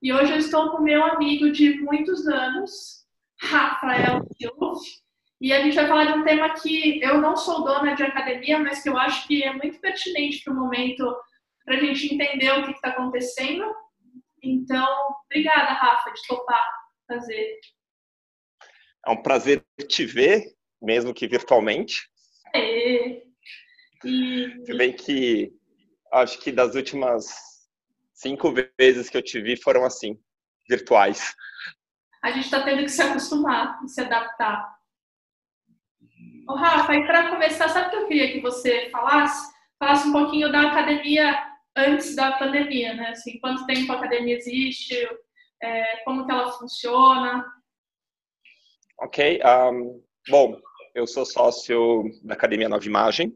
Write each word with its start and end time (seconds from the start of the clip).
E 0.00 0.12
hoje 0.12 0.32
eu 0.32 0.38
estou 0.38 0.70
com 0.70 0.82
meu 0.82 1.02
amigo 1.02 1.50
de 1.50 1.80
muitos 1.80 2.26
anos, 2.28 3.04
Rafael 3.40 4.24
Silva, 4.36 4.72
e 5.40 5.52
a 5.52 5.60
gente 5.60 5.74
vai 5.74 5.88
falar 5.88 6.04
de 6.04 6.18
um 6.18 6.24
tema 6.24 6.54
que 6.54 7.02
eu 7.02 7.20
não 7.20 7.36
sou 7.36 7.64
dona 7.64 7.94
de 7.94 8.04
academia, 8.04 8.60
mas 8.60 8.82
que 8.82 8.88
eu 8.88 8.96
acho 8.96 9.26
que 9.26 9.42
é 9.42 9.52
muito 9.52 9.80
pertinente 9.80 10.42
para 10.44 10.52
o 10.52 10.56
momento, 10.56 11.16
para 11.64 11.76
a 11.76 11.80
gente 11.80 12.14
entender 12.14 12.50
o 12.52 12.64
que 12.64 12.70
está 12.70 12.90
acontecendo. 12.90 13.64
Então, 14.40 14.86
obrigada, 15.24 15.72
Rafa, 15.72 16.12
de 16.12 16.20
topar 16.28 16.64
fazer. 17.08 17.58
É 19.04 19.10
um 19.10 19.20
prazer 19.20 19.64
te 19.88 20.04
ver, 20.04 20.44
mesmo 20.80 21.12
que 21.12 21.26
virtualmente. 21.26 22.08
É. 22.54 23.22
E... 24.04 24.64
Se 24.64 24.76
bem 24.76 24.92
que 24.92 25.52
acho 26.12 26.38
que 26.40 26.52
das 26.52 26.76
últimas 26.76 27.47
cinco 28.18 28.52
vezes 28.78 29.08
que 29.08 29.16
eu 29.16 29.22
te 29.22 29.40
vi 29.40 29.56
foram 29.56 29.84
assim, 29.84 30.18
virtuais. 30.68 31.34
A 32.22 32.32
gente 32.32 32.44
está 32.44 32.62
tendo 32.64 32.82
que 32.82 32.88
se 32.88 33.00
acostumar 33.00 33.78
e 33.84 33.88
se 33.88 34.00
adaptar. 34.00 34.76
Ô, 36.48 36.54
Rafa, 36.54 36.94
e 36.94 37.06
para 37.06 37.30
começar, 37.30 37.68
sabe 37.68 37.88
o 37.88 37.90
que 37.90 37.96
eu 37.96 38.08
queria 38.08 38.32
que 38.32 38.40
você 38.40 38.90
falasse? 38.90 39.52
Falasse 39.78 40.08
um 40.08 40.12
pouquinho 40.12 40.50
da 40.50 40.62
academia 40.62 41.46
antes 41.76 42.16
da 42.16 42.32
pandemia, 42.32 42.94
né? 42.94 43.10
Assim, 43.10 43.38
quanto 43.38 43.66
tempo 43.66 43.92
a 43.92 43.96
academia 43.96 44.36
existe, 44.36 44.96
é, 45.62 45.98
como 46.04 46.26
que 46.26 46.32
ela 46.32 46.50
funciona. 46.52 47.46
Ok. 49.00 49.40
Um, 49.44 50.02
bom, 50.28 50.60
eu 50.92 51.06
sou 51.06 51.24
sócio 51.24 52.02
da 52.24 52.34
Academia 52.34 52.68
Nova 52.68 52.84
Imagem. 52.84 53.32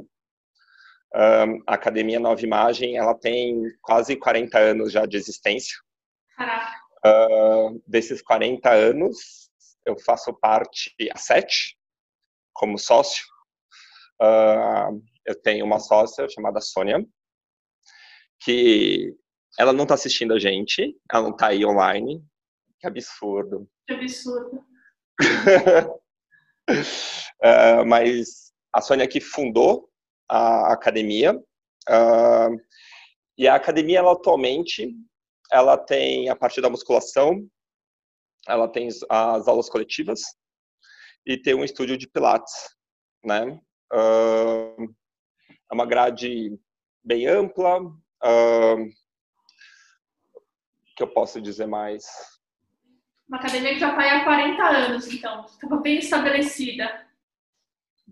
Um, 1.14 1.62
a 1.66 1.74
Academia 1.74 2.18
Nova 2.18 2.40
Imagem, 2.40 2.96
ela 2.96 3.14
tem 3.14 3.62
quase 3.82 4.16
40 4.16 4.58
anos 4.58 4.92
já 4.92 5.04
de 5.04 5.16
existência. 5.16 5.76
Caraca. 6.36 6.82
Uh, 7.04 7.82
desses 7.86 8.22
40 8.22 8.70
anos, 8.70 9.50
eu 9.84 9.98
faço 9.98 10.32
parte 10.32 10.94
há 11.12 11.18
sete 11.18 11.76
como 12.52 12.78
sócio. 12.78 13.24
Uh, 14.20 15.02
eu 15.26 15.34
tenho 15.42 15.64
uma 15.64 15.78
sócia 15.80 16.28
chamada 16.28 16.60
Sônia, 16.60 17.04
que 18.40 19.14
ela 19.58 19.72
não 19.72 19.82
está 19.82 19.94
assistindo 19.94 20.32
a 20.32 20.38
gente, 20.38 20.96
ela 21.10 21.24
não 21.24 21.30
está 21.32 21.48
aí 21.48 21.64
online. 21.66 22.24
Que 22.80 22.86
absurdo. 22.86 23.68
Que 23.86 23.94
absurdo. 23.94 24.64
uh, 26.70 27.84
mas 27.86 28.52
a 28.72 28.80
Sônia 28.80 29.06
que 29.06 29.20
fundou 29.20 29.91
a 30.32 30.72
academia. 30.72 31.34
Uh, 31.88 32.56
e 33.36 33.46
a 33.46 33.54
academia, 33.54 33.98
ela 33.98 34.12
atualmente, 34.12 34.94
ela 35.50 35.76
tem 35.76 36.30
a 36.30 36.36
parte 36.36 36.60
da 36.60 36.70
musculação, 36.70 37.46
ela 38.48 38.66
tem 38.66 38.88
as 38.88 39.46
aulas 39.46 39.68
coletivas, 39.68 40.22
e 41.26 41.36
ter 41.36 41.54
um 41.54 41.62
estúdio 41.62 41.98
de 41.98 42.08
pilates, 42.08 42.52
né? 43.22 43.60
Uh, 43.92 44.84
é 45.70 45.74
uma 45.74 45.86
grade 45.86 46.58
bem 47.04 47.26
ampla. 47.26 47.82
Uh, 47.82 48.90
que 50.96 51.02
eu 51.02 51.08
posso 51.08 51.40
dizer 51.40 51.66
mais? 51.66 52.04
Uma 53.28 53.38
academia 53.38 53.74
que 53.74 53.80
já 53.80 53.90
está 53.90 54.16
há 54.16 54.24
40 54.24 54.62
anos, 54.62 55.12
então. 55.12 55.44
Estava 55.44 55.76
bem 55.76 55.98
estabelecida. 55.98 57.06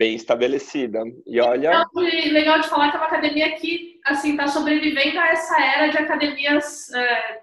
Bem 0.00 0.14
estabelecida. 0.16 1.02
E 1.26 1.38
olha... 1.40 1.84
Legal 1.94 2.60
de 2.60 2.68
falar 2.68 2.90
que 2.90 2.96
é 2.96 3.00
uma 3.00 3.06
academia 3.06 3.54
que, 3.56 4.00
assim, 4.06 4.30
está 4.30 4.48
sobrevivendo 4.48 5.20
a 5.20 5.28
essa 5.28 5.62
era 5.62 5.88
de 5.88 5.98
academias 5.98 6.90
é, 6.92 7.42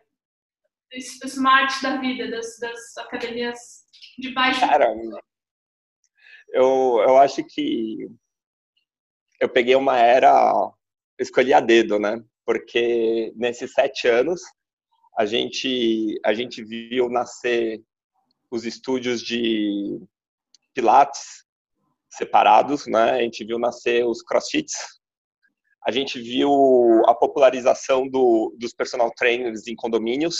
smart 1.25 1.83
da 1.83 1.97
vida, 1.97 2.31
das, 2.31 2.57
das 2.59 2.97
academias 2.97 3.59
de 4.17 4.31
baixo... 4.33 4.61
Caramba 4.61 5.21
eu, 6.49 6.99
eu 7.05 7.17
acho 7.17 7.43
que 7.43 8.07
eu 9.39 9.49
peguei 9.49 9.75
uma 9.75 9.97
era, 9.97 10.71
escolhi 11.19 11.53
a 11.53 11.59
dedo, 11.59 11.99
né? 11.99 12.23
Porque 12.45 13.31
nesses 13.35 13.73
sete 13.73 14.07
anos 14.07 14.41
a 15.17 15.25
gente 15.25 16.19
a 16.23 16.33
gente 16.33 16.63
viu 16.63 17.09
nascer 17.09 17.83
os 18.49 18.65
estúdios 18.65 19.21
de 19.21 19.99
pilates 20.73 21.45
separados, 22.09 22.87
né? 22.87 23.11
A 23.11 23.21
gente 23.21 23.45
viu 23.45 23.59
nascer 23.59 24.05
os 24.05 24.21
crossfits. 24.21 24.73
A 25.85 25.91
gente 25.91 26.19
viu 26.19 26.51
a 27.05 27.15
popularização 27.15 28.07
do, 28.07 28.55
dos 28.59 28.73
personal 28.73 29.11
trainers 29.15 29.67
em 29.67 29.75
condomínios. 29.75 30.39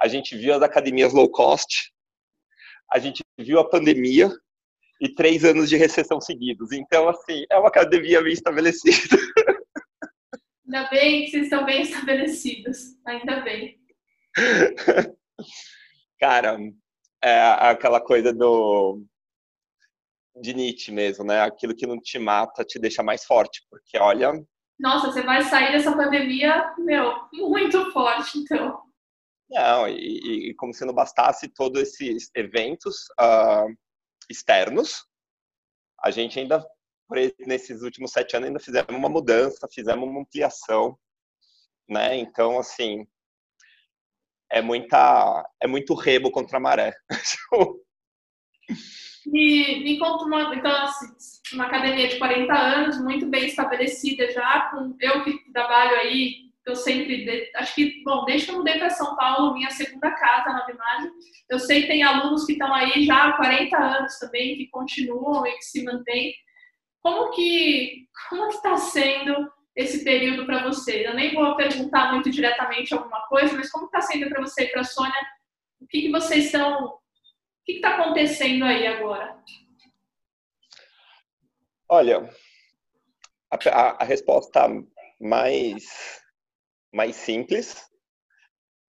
A 0.00 0.08
gente 0.08 0.36
viu 0.36 0.54
as 0.54 0.62
academias 0.62 1.12
low 1.12 1.30
cost. 1.30 1.92
A 2.92 2.98
gente 2.98 3.22
viu 3.38 3.58
a 3.60 3.68
pandemia 3.68 4.30
e 5.00 5.08
três 5.08 5.44
anos 5.44 5.68
de 5.68 5.76
recessão 5.76 6.20
seguidos. 6.20 6.72
Então, 6.72 7.08
assim, 7.08 7.44
é 7.50 7.58
uma 7.58 7.68
academia 7.68 8.22
bem 8.22 8.32
estabelecida. 8.32 9.16
Ainda 10.66 10.88
bem 10.88 11.24
que 11.24 11.30
vocês 11.30 11.44
estão 11.44 11.64
bem 11.64 11.82
estabelecidos. 11.82 12.96
Ainda 13.06 13.40
bem. 13.40 13.78
Cara, 16.18 16.58
é 17.22 17.40
aquela 17.40 18.00
coisa 18.00 18.32
do 18.32 19.04
de 20.40 20.54
Nietzsche 20.54 20.90
mesmo, 20.90 21.24
né? 21.24 21.40
Aquilo 21.40 21.74
que 21.74 21.86
não 21.86 22.00
te 22.00 22.18
mata 22.18 22.64
te 22.64 22.78
deixa 22.78 23.02
mais 23.02 23.24
forte, 23.24 23.64
porque 23.70 23.98
olha. 23.98 24.32
Nossa, 24.78 25.12
você 25.12 25.22
vai 25.22 25.42
sair 25.42 25.72
dessa 25.72 25.94
pandemia, 25.96 26.74
meu, 26.78 27.14
muito 27.32 27.92
forte, 27.92 28.38
então. 28.38 28.82
Não, 29.48 29.88
e, 29.88 30.50
e 30.50 30.54
como 30.54 30.74
se 30.74 30.84
não 30.84 30.92
bastasse 30.92 31.48
todos 31.48 31.80
esses 31.80 32.30
eventos, 32.34 33.04
uh, 33.20 33.72
externos. 34.28 35.06
A 36.02 36.10
gente 36.10 36.38
ainda, 36.38 36.64
nesses 37.38 37.82
últimos 37.82 38.10
sete 38.10 38.36
anos, 38.36 38.48
ainda 38.48 38.60
fizemos 38.60 38.94
uma 38.94 39.08
mudança, 39.08 39.68
fizemos 39.72 40.08
uma 40.08 40.20
ampliação, 40.20 40.98
né? 41.88 42.16
Então, 42.16 42.58
assim, 42.58 43.06
é 44.50 44.60
muita, 44.60 45.48
é 45.60 45.66
muito 45.66 45.94
rebo 45.94 46.30
contra 46.30 46.58
a 46.58 46.60
maré. 46.60 46.94
me, 49.26 49.80
me 49.84 49.98
conta 49.98 50.24
uma, 50.24 50.54
então, 50.54 50.72
assim, 50.84 51.06
uma 51.54 51.66
academia 51.66 52.08
de 52.08 52.18
40 52.18 52.52
anos, 52.52 53.00
muito 53.00 53.26
bem 53.26 53.46
estabelecida 53.46 54.30
já, 54.32 54.68
com 54.70 54.96
eu 55.00 55.24
que 55.24 55.52
trabalho 55.52 55.96
aí 55.96 56.44
eu 56.66 56.74
sempre, 56.74 57.50
acho 57.56 57.74
que, 57.74 58.02
bom, 58.04 58.24
desde 58.24 58.46
que 58.46 58.52
eu 58.52 58.56
mudei 58.56 58.78
para 58.78 58.88
São 58.88 59.14
Paulo, 59.16 59.52
minha 59.52 59.70
segunda 59.70 60.10
casa 60.12 60.50
na 60.50 60.66
Imagem, 60.70 61.10
eu 61.50 61.58
sei 61.58 61.82
que 61.82 61.88
tem 61.88 62.02
alunos 62.02 62.46
que 62.46 62.52
estão 62.52 62.74
aí 62.74 63.04
já 63.04 63.28
há 63.28 63.32
40 63.36 63.76
anos 63.76 64.18
também, 64.18 64.56
que 64.56 64.68
continuam 64.68 65.46
e 65.46 65.52
que 65.52 65.64
se 65.64 65.84
mantêm. 65.84 66.34
Como 67.02 67.30
que 67.32 68.08
como 68.30 68.48
está 68.48 68.78
sendo 68.78 69.52
esse 69.76 70.04
período 70.04 70.46
para 70.46 70.64
você? 70.64 71.06
Eu 71.06 71.14
nem 71.14 71.34
vou 71.34 71.54
perguntar 71.54 72.12
muito 72.12 72.30
diretamente 72.30 72.94
alguma 72.94 73.20
coisa, 73.26 73.54
mas 73.54 73.70
como 73.70 73.86
está 73.86 74.00
sendo 74.00 74.28
para 74.30 74.40
você 74.40 74.64
e 74.64 74.68
para 74.68 74.80
a 74.80 74.84
Sônia? 74.84 75.12
O 75.80 75.86
que, 75.86 76.02
que 76.02 76.10
vocês 76.10 76.46
estão... 76.46 76.94
O 77.64 77.66
que 77.66 77.72
está 77.76 77.94
acontecendo 77.94 78.62
aí 78.66 78.86
agora? 78.86 79.42
Olha, 81.88 82.30
a, 83.50 83.70
a, 83.70 84.02
a 84.02 84.04
resposta 84.04 84.68
mais 85.18 86.20
mais 86.92 87.16
simples, 87.16 87.90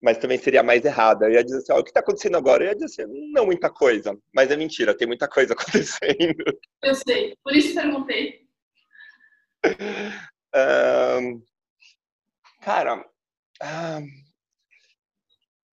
mas 0.03 0.19
também 0.19 0.39
seria 0.39 0.65
mais 0.65 0.85
errada. 0.85 1.27
Eu 1.27 1.35
ia 1.35 1.45
dizer 1.45 1.59
assim, 1.59 1.73
o 1.73 1.85
que 1.85 1.91
está 1.91 2.01
acontecendo 2.01 2.37
agora? 2.37 2.65
Eu 2.65 2.69
ia 2.71 2.75
dizer 2.75 3.05
assim, 3.05 3.31
não 3.33 3.47
muita 3.47 3.71
coisa, 3.71 4.19
mas 4.35 4.51
é 4.51 4.57
mentira, 4.57 4.97
tem 4.97 5.07
muita 5.07 5.29
coisa 5.29 5.55
acontecendo. 5.55 6.59
Eu 6.83 6.97
sei, 6.97 7.37
por 7.45 7.55
isso 7.55 7.75
perguntei. 7.75 8.45
Um, 10.57 11.43
cara, 12.61 13.05
um, 13.61 14.07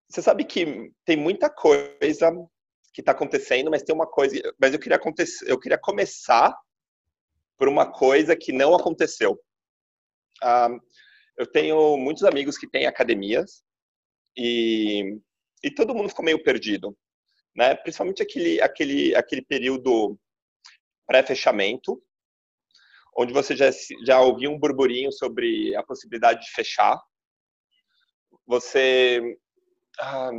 você 0.10 0.24
sabe 0.24 0.44
que 0.44 0.92
tem 1.06 1.16
muita 1.16 1.52
coisa 1.52 2.32
que 2.94 3.02
está 3.02 3.12
acontecendo, 3.12 3.72
mas 3.72 3.84
tem 3.84 3.96
uma 3.96 4.08
coisa, 4.08 4.36
mas 4.60 4.74
eu 4.74 4.80
queria 4.80 4.98
acontecer, 4.98 5.50
eu 5.50 5.60
queria 5.60 5.78
começar 5.78 6.56
por 7.58 7.68
uma 7.68 7.92
coisa 7.92 8.36
que 8.36 8.52
não 8.52 8.76
aconteceu. 8.76 9.40
Um, 10.44 10.80
eu 11.38 11.46
tenho 11.46 11.98
muitos 11.98 12.24
amigos 12.24 12.58
que 12.58 12.70
têm 12.70 12.86
academias 12.86 13.64
e, 14.38 15.18
e 15.64 15.72
todo 15.74 15.94
mundo 15.94 16.10
ficou 16.10 16.26
meio 16.26 16.44
perdido, 16.44 16.98
né? 17.56 17.76
Principalmente 17.76 18.22
aquele, 18.22 18.62
aquele, 18.62 19.16
aquele 19.16 19.42
período 19.42 20.18
pré-fechamento, 21.08 22.02
onde 23.16 23.34
você 23.34 23.56
já, 23.56 23.70
já 24.06 24.22
ouviu 24.22 24.52
um 24.52 24.60
burburinho 24.60 25.12
sobre 25.12 25.76
a 25.76 25.84
possibilidade 25.84 26.42
de 26.42 26.52
fechar. 26.52 27.02
Você. 28.48 29.38
Ah, 30.00 30.32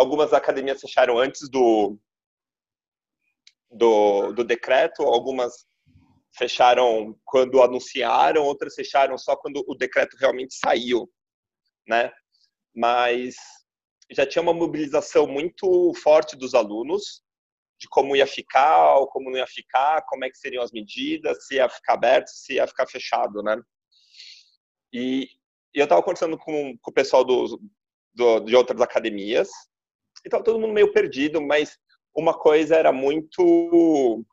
algumas 0.00 0.32
academias 0.32 0.80
fecharam 0.80 1.18
antes 1.18 1.46
do, 1.50 1.98
do, 3.70 4.32
do 4.32 4.42
decreto, 4.42 5.02
algumas 5.02 5.66
fecharam 6.34 7.14
quando 7.22 7.62
anunciaram, 7.62 8.44
outras 8.44 8.74
fecharam 8.74 9.18
só 9.18 9.36
quando 9.36 9.62
o 9.68 9.74
decreto 9.74 10.16
realmente 10.16 10.54
saiu, 10.54 11.06
né? 11.86 12.10
Mas 12.74 13.34
já 14.10 14.24
tinha 14.26 14.40
uma 14.40 14.54
mobilização 14.54 15.26
muito 15.26 15.92
forte 16.02 16.34
dos 16.34 16.54
alunos 16.54 17.22
de 17.78 17.86
como 17.88 18.16
ia 18.16 18.26
ficar, 18.26 18.96
ou 18.96 19.06
como 19.06 19.30
não 19.30 19.36
ia 19.36 19.46
ficar, 19.46 20.02
como 20.06 20.24
é 20.24 20.30
que 20.30 20.38
seriam 20.38 20.62
as 20.62 20.72
medidas, 20.72 21.46
se 21.46 21.56
ia 21.56 21.68
ficar 21.68 21.94
aberto, 21.94 22.28
se 22.28 22.54
ia 22.54 22.66
ficar 22.66 22.86
fechado, 22.86 23.42
né? 23.42 23.60
E, 24.92 25.28
e 25.74 25.78
eu 25.78 25.84
estava 25.84 26.02
conversando 26.02 26.38
com, 26.38 26.76
com 26.78 26.90
o 26.90 26.94
pessoal 26.94 27.22
do, 27.22 27.60
do, 28.14 28.40
de 28.40 28.56
outras 28.56 28.80
academias, 28.80 29.48
e 30.24 30.28
estava 30.28 30.44
todo 30.44 30.58
mundo 30.58 30.72
meio 30.72 30.92
perdido, 30.92 31.40
mas 31.40 31.78
uma 32.14 32.36
coisa 32.36 32.76
era 32.76 32.92
muito 32.92 34.24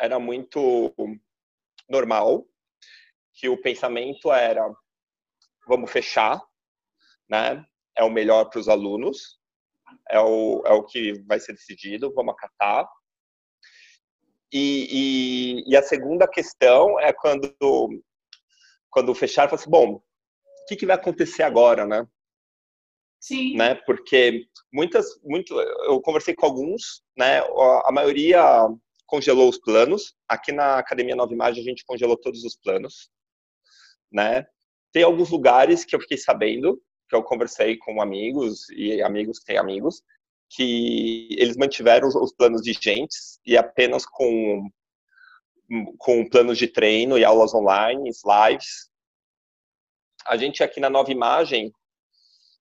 era 0.00 0.18
muito 0.18 0.94
normal, 1.88 2.46
que 3.32 3.48
o 3.48 3.60
pensamento 3.60 4.30
era 4.32 4.70
vamos 5.66 5.90
fechar, 5.90 6.40
né? 7.28 7.64
É 7.96 8.04
o 8.04 8.10
melhor 8.10 8.46
para 8.50 8.60
os 8.60 8.68
alunos, 8.68 9.38
é 10.08 10.20
o, 10.20 10.62
é 10.66 10.72
o 10.72 10.84
que 10.84 11.14
vai 11.22 11.40
ser 11.40 11.54
decidido, 11.54 12.12
vamos 12.14 12.34
acatar. 12.34 12.86
E, 14.52 15.64
e, 15.66 15.72
e 15.72 15.76
a 15.76 15.82
segunda 15.82 16.28
questão 16.28 17.00
é 17.00 17.12
quando 17.12 17.52
quando 18.90 19.14
fecharam, 19.14 19.50
falou 19.50 19.60
assim, 19.60 19.70
bom, 19.70 19.96
o 19.96 20.66
que, 20.66 20.76
que 20.76 20.86
vai 20.86 20.96
acontecer 20.96 21.42
agora, 21.42 21.86
né? 21.86 22.06
Sim. 23.20 23.56
Né? 23.56 23.74
Porque 23.74 24.46
muitas, 24.72 25.06
muito, 25.22 25.58
eu 25.58 26.00
conversei 26.00 26.34
com 26.34 26.46
alguns, 26.46 27.02
né? 27.16 27.40
A 27.84 27.90
maioria 27.92 28.68
congelou 29.06 29.48
os 29.48 29.58
planos. 29.58 30.14
Aqui 30.28 30.52
na 30.52 30.78
Academia 30.78 31.16
Nova 31.16 31.32
Imagem 31.32 31.62
a 31.62 31.66
gente 31.66 31.84
congelou 31.84 32.16
todos 32.16 32.44
os 32.44 32.56
planos, 32.56 33.08
né? 34.12 34.46
Tem 34.92 35.02
alguns 35.02 35.30
lugares 35.30 35.84
que 35.84 35.94
eu 35.94 36.00
fiquei 36.00 36.18
sabendo, 36.18 36.80
que 37.08 37.14
eu 37.16 37.22
conversei 37.22 37.76
com 37.76 38.00
amigos 38.00 38.68
e 38.70 39.02
amigos 39.02 39.38
que 39.38 39.46
têm 39.46 39.58
amigos, 39.58 40.02
que 40.50 41.28
eles 41.38 41.56
mantiveram 41.56 42.08
os 42.08 42.32
planos 42.32 42.62
vigentes 42.64 43.40
e 43.44 43.56
apenas 43.56 44.06
com 44.06 44.70
com 45.98 46.28
planos 46.28 46.58
de 46.58 46.68
treino 46.68 47.18
e 47.18 47.24
aulas 47.24 47.52
online, 47.52 48.10
lives. 48.24 48.88
A 50.24 50.36
gente 50.36 50.62
aqui 50.62 50.78
na 50.78 50.88
Nova 50.88 51.10
Imagem, 51.10 51.72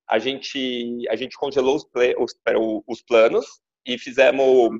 a 0.09 0.19
gente 0.19 1.05
a 1.09 1.15
gente 1.15 1.35
congelou 1.37 1.75
os, 1.75 1.85
os, 2.17 2.35
os 2.87 3.01
planos 3.01 3.45
e 3.85 3.97
fizemos 3.97 4.71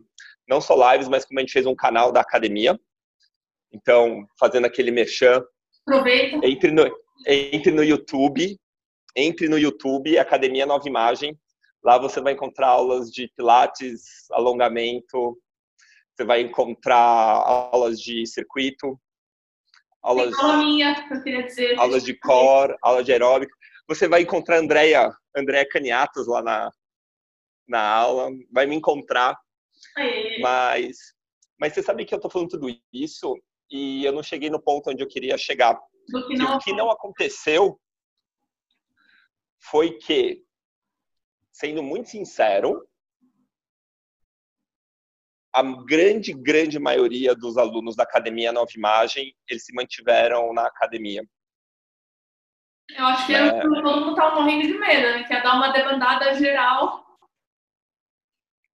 não 0.48 0.62
só 0.62 0.92
lives, 0.92 1.08
mas 1.08 1.26
como 1.26 1.40
a 1.40 1.42
gente 1.42 1.54
fez 1.54 1.66
um 1.66 1.76
canal 1.76 2.12
da 2.12 2.22
academia. 2.22 2.80
Então, 3.72 4.26
fazendo 4.40 4.66
aquele 4.66 4.92
merchan. 4.92 5.44
Aproveita. 5.88 6.46
Entre 6.46 6.72
no, 6.72 6.84
entre 7.28 7.72
no 7.72 7.84
YouTube, 7.84 8.58
entre 9.16 9.48
no 9.50 9.58
YouTube, 9.58 10.18
Academia 10.18 10.66
Nova 10.66 10.88
Imagem. 10.88 11.38
Lá 11.84 11.98
você 11.98 12.22
vai 12.22 12.34
encontrar 12.34 12.68
aulas 12.68 13.12
de 13.12 13.28
pilates, 13.36 14.30
alongamento, 14.32 15.38
você 16.16 16.24
vai 16.24 16.42
encontrar 16.42 16.98
aulas 16.98 18.00
de 18.00 18.26
circuito, 18.26 19.00
aulas, 20.02 20.32
minha, 20.58 21.08
eu 21.12 21.22
queria 21.22 21.44
dizer. 21.44 21.78
aulas 21.78 22.04
de 22.04 22.18
core, 22.18 22.76
aula 22.82 23.04
de 23.04 23.12
aeróbica. 23.12 23.54
Você 23.88 24.08
vai 24.08 24.22
encontrar 24.22 24.58
a 24.58 24.60
Andrea, 24.60 25.16
Andrea 25.36 25.68
Caniatos 25.68 26.28
lá 26.28 26.42
na, 26.42 26.72
na 27.68 27.88
aula, 27.88 28.30
vai 28.52 28.66
me 28.66 28.76
encontrar. 28.76 29.38
Aê. 29.98 30.40
Mas, 30.40 30.98
mas 31.60 31.74
você 31.74 31.84
sabe 31.84 32.06
que 32.06 32.14
eu 32.14 32.18
estou 32.18 32.32
falando 32.32 32.50
tudo 32.50 32.68
isso 32.92 33.36
e 33.70 34.04
eu 34.06 34.12
não 34.12 34.24
cheguei 34.24 34.50
no 34.50 34.62
ponto 34.62 34.90
onde 34.90 35.04
eu 35.04 35.08
queria 35.08 35.38
chegar. 35.38 35.80
Que 36.28 36.36
não... 36.36 36.56
o 36.56 36.60
que 36.60 36.74
não 36.74 36.92
aconteceu 36.92 37.80
foi 39.60 39.98
que, 39.98 40.44
sendo 41.52 41.82
muito 41.82 42.10
sincero, 42.10 42.88
a 45.52 45.64
grande, 45.64 46.34
grande 46.34 46.78
maioria 46.78 47.34
dos 47.34 47.58
alunos 47.58 47.96
da 47.96 48.04
Academia 48.04 48.52
Nova 48.52 48.72
Imagem, 48.76 49.36
eles 49.50 49.66
se 49.66 49.74
mantiveram 49.74 50.54
na 50.54 50.68
academia. 50.68 51.24
Eu 52.90 53.06
acho 53.08 53.26
que 53.26 53.34
é. 53.34 53.62
todo 53.62 53.84
mundo 53.84 54.12
estava 54.12 54.36
morrendo 54.36 54.68
de 54.68 54.78
medo, 54.78 55.02
né? 55.02 55.24
Que 55.24 55.34
ia 55.34 55.42
dar 55.42 55.56
uma 55.56 55.70
demandada 55.70 56.34
geral 56.36 57.06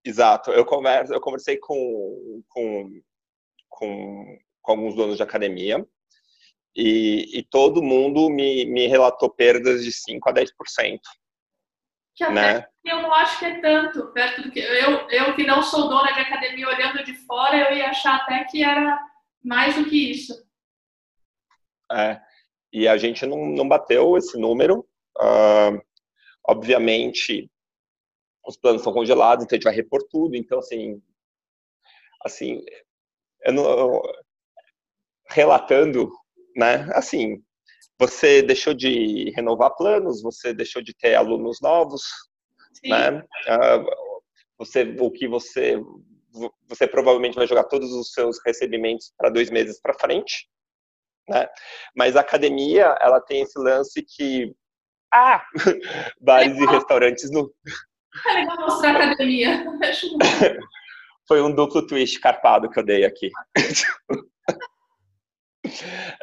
Exato. 0.04 0.52
Eu, 0.52 0.66
converso, 0.66 1.14
eu 1.14 1.22
conversei 1.22 1.58
com, 1.58 2.44
com, 2.50 3.02
com, 3.70 4.40
com 4.62 4.72
alguns 4.72 4.96
donos 4.96 5.18
de 5.18 5.24
academia 5.24 5.86
e, 6.76 7.40
e 7.40 7.44
todo 7.44 7.84
mundo 7.84 8.30
me, 8.30 8.66
me 8.66 8.88
relatou 8.88 9.30
perdas 9.30 9.84
de 9.84 9.92
5% 9.92 10.20
a 10.26 10.34
10%. 10.34 11.00
Que 12.16 12.24
até 12.24 12.34
né? 12.34 12.68
eu 12.84 13.02
não 13.02 13.14
acho 13.14 13.40
que 13.40 13.46
é 13.46 13.62
tanto, 13.62 14.08
perto 14.08 14.42
do 14.42 14.52
que. 14.52 14.60
Eu, 14.60 15.08
eu 15.10 15.36
que 15.36 15.46
não 15.46 15.64
sou 15.64 15.88
dona 15.88 16.12
de 16.12 16.20
academia 16.20 16.68
olhando 16.68 17.04
de 17.06 17.14
fora, 17.14 17.58
eu 17.58 17.78
ia 17.78 17.90
achar 17.90 18.18
até 18.18 18.44
que 18.44 18.64
era 18.64 19.00
mais 19.42 19.76
do 19.76 19.86
que 19.86 20.12
isso. 20.12 20.34
É. 21.92 22.22
E 22.72 22.88
a 22.88 22.98
gente 22.98 23.26
não, 23.26 23.46
não 23.48 23.68
bateu 23.68 24.18
esse 24.18 24.38
número. 24.38 24.88
Uh, 25.18 25.82
obviamente, 26.48 27.50
os 28.46 28.58
planos 28.58 28.82
são 28.82 28.94
congelados, 28.94 29.44
então 29.44 29.56
a 29.56 29.58
gente 29.58 29.66
vai 29.66 29.76
repor 29.76 30.02
tudo. 30.10 30.36
Então, 30.36 30.60
assim, 30.60 31.02
assim, 32.24 32.64
eu 33.44 33.54
não, 33.54 33.64
eu, 33.64 34.02
relatando, 35.30 36.12
né? 36.56 36.88
Assim, 36.94 37.44
você 38.00 38.42
deixou 38.42 38.74
de 38.74 39.32
renovar 39.32 39.76
planos, 39.76 40.22
você 40.22 40.54
deixou 40.54 40.82
de 40.82 40.94
ter 40.94 41.16
alunos 41.16 41.60
novos, 41.62 42.04
Sim. 42.74 42.90
né? 42.90 43.20
Uh, 43.20 44.22
você, 44.58 44.84
o 45.00 45.12
que 45.12 45.28
você, 45.28 45.80
você 46.68 46.88
provavelmente 46.88 47.36
vai 47.36 47.48
jogar 47.48 47.64
todos 47.66 47.92
os 47.94 48.12
seus 48.12 48.38
recebimentos 48.46 49.14
para 49.18 49.30
dois 49.30 49.50
meses 49.50 49.80
para 49.82 49.98
frente, 49.98 50.48
né? 51.32 51.48
Mas 51.96 52.16
a 52.16 52.22
academia, 52.22 52.96
ela 53.00 53.20
tem 53.20 53.42
esse 53.42 53.58
lance 53.58 54.04
que, 54.04 54.54
ah, 55.14 55.44
bares 56.22 56.58
e 56.58 56.66
restaurantes 56.66 57.32
no 57.32 57.52
é 58.28 58.34
legal 58.34 58.58
mostrar 58.60 58.96
a 58.96 59.06
academia. 59.06 59.64
Foi 61.28 61.42
um 61.42 61.54
duplo 61.54 61.86
twist 61.88 62.20
carpado 62.20 62.70
que 62.70 62.78
eu 62.78 62.84
dei 62.84 63.06
aqui. 63.06 63.30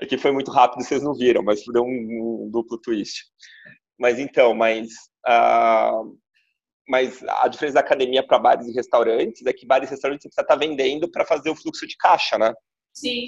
Aqui 0.02 0.14
é 0.14 0.18
foi 0.18 0.32
muito 0.32 0.50
rápido, 0.50 0.84
vocês 0.84 1.02
não 1.02 1.14
viram, 1.14 1.42
mas 1.42 1.62
deu 1.72 1.82
um, 1.82 2.46
um 2.46 2.50
duplo 2.50 2.78
twist. 2.78 3.24
Mas 3.98 4.18
então, 4.18 4.54
mas, 4.54 4.88
uh, 5.26 6.18
mas 6.86 7.22
a 7.26 7.48
diferença 7.48 7.74
da 7.74 7.80
academia 7.80 8.26
para 8.26 8.38
bares 8.38 8.66
e 8.66 8.72
restaurantes 8.72 9.44
é 9.46 9.52
que 9.52 9.66
bares 9.66 9.88
e 9.88 9.92
restaurantes 9.92 10.24
você 10.24 10.28
precisa 10.28 10.42
estar 10.42 10.54
tá 10.54 10.60
vendendo 10.60 11.10
para 11.10 11.24
fazer 11.24 11.50
o 11.50 11.56
fluxo 11.56 11.86
de 11.86 11.96
caixa, 11.96 12.36
né? 12.36 12.52
Sim. 12.92 13.26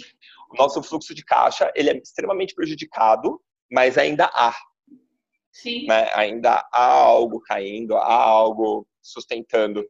O 0.51 0.57
nosso 0.57 0.83
fluxo 0.83 1.15
de 1.15 1.25
caixa 1.25 1.71
ele 1.75 1.91
é 1.91 1.97
extremamente 1.97 2.55
prejudicado, 2.55 3.41
mas 3.71 3.97
ainda 3.97 4.27
há. 4.35 4.55
Sim. 5.53 5.87
Né? 5.87 6.11
Ainda 6.15 6.67
há 6.73 6.85
algo 6.85 7.41
caindo, 7.41 7.97
há 7.97 8.15
algo 8.15 8.87
sustentando. 9.03 9.85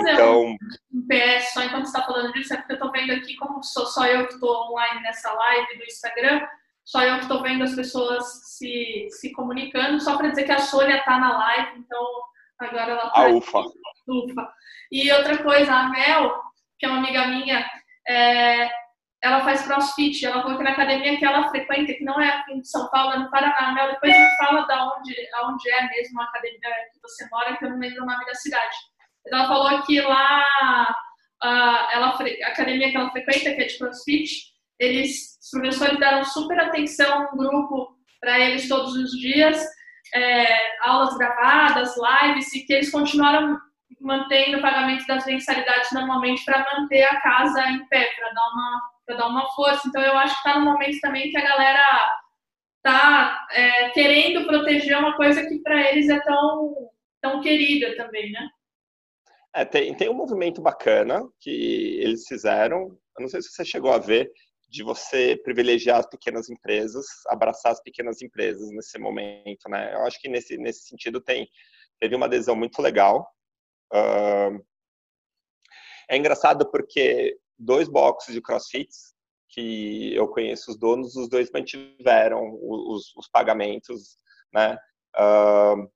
Então, 0.00 0.46
um, 0.46 0.56
um 0.92 1.06
PS 1.06 1.52
só 1.52 1.62
enquanto 1.62 1.86
está 1.86 2.02
falando 2.02 2.32
disso, 2.32 2.54
é 2.54 2.56
porque 2.56 2.72
eu 2.72 2.76
estou 2.76 2.92
vendo 2.92 3.12
aqui, 3.12 3.36
como 3.36 3.62
sou 3.62 3.86
só 3.86 4.06
eu 4.06 4.26
que 4.26 4.34
estou 4.34 4.50
online 4.50 5.02
nessa 5.02 5.32
live 5.32 5.78
do 5.78 5.84
Instagram, 5.84 6.46
só 6.84 7.02
eu 7.02 7.16
que 7.16 7.22
estou 7.22 7.42
vendo 7.42 7.64
as 7.64 7.74
pessoas 7.74 8.24
se, 8.56 9.08
se 9.10 9.32
comunicando, 9.32 10.00
só 10.00 10.16
para 10.16 10.30
dizer 10.30 10.44
que 10.44 10.52
a 10.52 10.58
Sônia 10.58 10.98
está 10.98 11.18
na 11.18 11.36
live, 11.36 11.78
então 11.80 12.04
agora 12.58 12.92
ela 12.92 13.06
está. 13.06 13.28
Ufa. 13.28 13.60
ufa. 14.08 14.52
E 14.90 15.12
outra 15.12 15.42
coisa, 15.42 15.72
a 15.72 15.88
Mel, 15.90 16.34
que 16.78 16.86
é 16.86 16.88
uma 16.88 16.98
amiga 16.98 17.26
minha, 17.28 17.70
é, 18.08 18.70
ela 19.22 19.40
faz 19.40 19.62
crossfit, 19.62 20.24
ela 20.24 20.42
falou 20.42 20.56
que 20.56 20.62
na 20.62 20.70
academia 20.70 21.18
que 21.18 21.24
ela 21.24 21.48
frequenta, 21.48 21.92
que 21.92 22.04
não 22.04 22.20
é 22.20 22.28
aqui 22.28 22.52
em 22.52 22.64
São 22.64 22.88
Paulo, 22.88 23.14
é 23.14 23.18
no 23.18 23.30
Paraná. 23.30 23.72
Mel, 23.72 23.92
depois 23.92 24.16
me 24.16 24.36
fala 24.36 24.62
da 24.66 24.96
onde, 24.96 25.14
aonde 25.34 25.70
é 25.70 25.88
mesmo 25.88 26.20
a 26.20 26.24
academia 26.24 26.60
que 26.92 27.00
você 27.02 27.28
mora, 27.30 27.56
que 27.56 27.64
eu 27.64 27.70
não 27.70 27.78
lembro 27.78 28.02
o 28.02 28.06
nome 28.06 28.24
da 28.26 28.34
cidade. 28.34 28.76
Ela 29.26 29.48
falou 29.48 29.82
que 29.82 30.00
lá, 30.00 30.44
a, 31.42 31.88
ela, 31.92 32.06
a 32.10 32.48
academia 32.48 32.90
que 32.90 32.96
ela 32.96 33.10
frequenta, 33.10 33.54
que 33.54 33.62
é 33.62 33.66
de 33.66 33.78
crossfit, 33.78 34.30
eles, 34.78 35.36
os 35.42 35.50
professores 35.50 35.98
deram 35.98 36.24
super 36.24 36.58
atenção, 36.60 37.28
um 37.32 37.36
grupo 37.36 37.98
para 38.20 38.38
eles 38.38 38.68
todos 38.68 38.94
os 38.94 39.10
dias, 39.10 39.60
é, 40.14 40.86
aulas 40.86 41.16
gravadas, 41.16 41.94
lives, 41.96 42.54
e 42.54 42.64
que 42.64 42.72
eles 42.72 42.90
continuaram 42.90 43.58
mantendo 44.00 44.58
o 44.58 44.62
pagamento 44.62 45.04
das 45.06 45.26
mensalidades 45.26 45.90
normalmente 45.92 46.44
para 46.44 46.64
manter 46.72 47.02
a 47.02 47.20
casa 47.20 47.68
em 47.68 47.84
pé, 47.88 48.12
para 48.16 48.32
dar 48.32 48.48
uma 48.52 48.97
para 49.08 49.16
dar 49.16 49.28
uma 49.28 49.48
força. 49.52 49.88
Então 49.88 50.02
eu 50.02 50.16
acho 50.18 50.34
que 50.34 50.48
está 50.48 50.58
no 50.58 50.66
momento 50.66 51.00
também 51.00 51.30
que 51.30 51.36
a 51.38 51.42
galera 51.42 52.14
tá 52.82 53.46
é, 53.50 53.90
querendo 53.90 54.46
proteger 54.46 54.98
uma 54.98 55.16
coisa 55.16 55.44
que 55.48 55.58
para 55.60 55.90
eles 55.90 56.10
é 56.10 56.20
tão 56.20 56.90
tão 57.20 57.40
querida 57.40 57.96
também, 57.96 58.30
né? 58.30 58.48
É, 59.54 59.64
tem, 59.64 59.92
tem 59.96 60.08
um 60.08 60.14
movimento 60.14 60.60
bacana 60.60 61.26
que 61.40 61.98
eles 62.00 62.26
fizeram. 62.28 62.96
Eu 63.16 63.22
não 63.22 63.28
sei 63.28 63.42
se 63.42 63.48
você 63.48 63.64
chegou 63.64 63.92
a 63.92 63.98
ver 63.98 64.30
de 64.68 64.84
você 64.84 65.36
privilegiar 65.42 65.98
as 65.98 66.06
pequenas 66.06 66.50
empresas, 66.50 67.06
abraçar 67.26 67.72
as 67.72 67.82
pequenas 67.82 68.20
empresas 68.20 68.70
nesse 68.70 68.98
momento, 68.98 69.68
né? 69.68 69.94
Eu 69.94 70.02
acho 70.02 70.20
que 70.20 70.28
nesse 70.28 70.58
nesse 70.58 70.86
sentido 70.86 71.20
tem 71.20 71.48
teve 71.98 72.14
uma 72.14 72.26
adesão 72.26 72.54
muito 72.54 72.80
legal. 72.80 73.26
Uh, 73.92 74.62
é 76.08 76.16
engraçado 76.16 76.70
porque 76.70 77.36
dois 77.58 77.88
boxes 77.88 78.34
de 78.34 78.40
CrossFit 78.40 78.88
que 79.48 80.14
eu 80.14 80.28
conheço 80.28 80.70
os 80.70 80.78
donos, 80.78 81.16
os 81.16 81.28
dois 81.28 81.50
mantiveram 81.50 82.58
os, 82.62 83.14
os 83.16 83.28
pagamentos, 83.28 84.16
né? 84.52 84.78
Uh, 85.16 85.90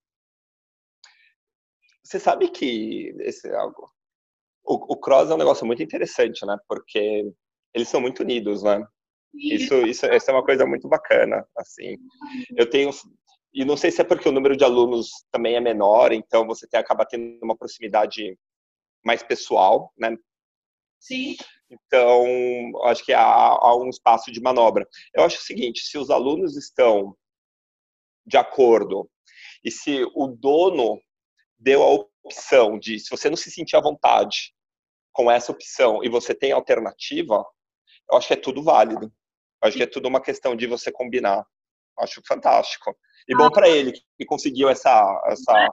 você 2.03 2.19
sabe 2.19 2.49
que 2.51 3.15
esse 3.21 3.49
algo. 3.55 3.91
O, 4.65 4.95
o 4.95 4.97
cross 4.97 5.31
é 5.31 5.35
um 5.35 5.39
negócio 5.39 5.67
muito 5.67 5.83
interessante, 5.83 6.47
né? 6.47 6.57
Porque 6.69 7.31
eles 7.75 7.89
são 7.89 8.01
muito 8.01 8.21
unidos, 8.21 8.63
né? 8.63 8.85
Isso, 9.35 9.75
isso, 9.87 10.07
isso 10.07 10.31
é 10.31 10.35
uma 10.35 10.45
coisa 10.45 10.67
muito 10.67 10.89
bacana, 10.89 11.47
assim. 11.57 11.97
Eu 12.57 12.69
tenho 12.69 12.91
e 13.53 13.65
não 13.65 13.77
sei 13.77 13.91
se 13.91 14.01
é 14.01 14.05
porque 14.05 14.29
o 14.29 14.33
número 14.33 14.57
de 14.57 14.65
alunos 14.65 15.11
também 15.31 15.57
é 15.57 15.61
menor, 15.61 16.13
então 16.13 16.47
você 16.47 16.67
tem, 16.67 16.81
acaba 16.81 17.05
tendo 17.05 17.39
uma 17.43 17.57
proximidade 17.57 18.39
mais 19.05 19.23
pessoal, 19.23 19.93
né? 19.99 20.17
Sim. 21.03 21.35
Então, 21.69 22.25
acho 22.85 23.05
que 23.05 23.13
há, 23.13 23.25
há 23.25 23.77
um 23.77 23.89
espaço 23.89 24.31
de 24.31 24.41
manobra. 24.41 24.87
Eu 25.13 25.25
acho 25.25 25.39
o 25.39 25.43
seguinte: 25.43 25.81
se 25.81 25.99
os 25.99 26.11
alunos 26.11 26.57
estão 26.57 27.17
de 28.25 28.37
acordo 28.37 29.11
e 29.65 29.71
se 29.71 30.05
o 30.15 30.29
dono 30.29 31.01
deu 31.59 31.83
a 31.83 32.07
opção 32.25 32.79
de, 32.79 33.01
se 33.01 33.11
você 33.11 33.29
não 33.29 33.37
se 33.37 33.51
sentir 33.51 33.75
à 33.77 33.81
vontade 33.81 34.55
com 35.13 35.29
essa 35.29 35.51
opção 35.51 36.05
e 36.05 36.09
você 36.09 36.33
tem 36.35 36.53
alternativa, 36.53 37.45
eu 38.11 38.17
acho 38.17 38.29
que 38.29 38.35
é 38.35 38.37
tudo 38.37 38.63
válido. 38.63 39.07
Eu 39.61 39.69
acho 39.69 39.77
que 39.77 39.83
é 39.83 39.87
tudo 39.87 40.07
uma 40.07 40.23
questão 40.23 40.55
de 40.55 40.69
você 40.69 40.93
combinar. 40.93 41.39
Eu 41.99 42.05
acho 42.05 42.23
fantástico. 42.27 42.97
E 43.29 43.37
bom 43.37 43.47
ah, 43.47 43.53
para 43.53 43.69
ele 43.69 43.93
que 43.93 44.25
conseguiu 44.25 44.69
essa, 44.69 45.23
essa. 45.27 45.69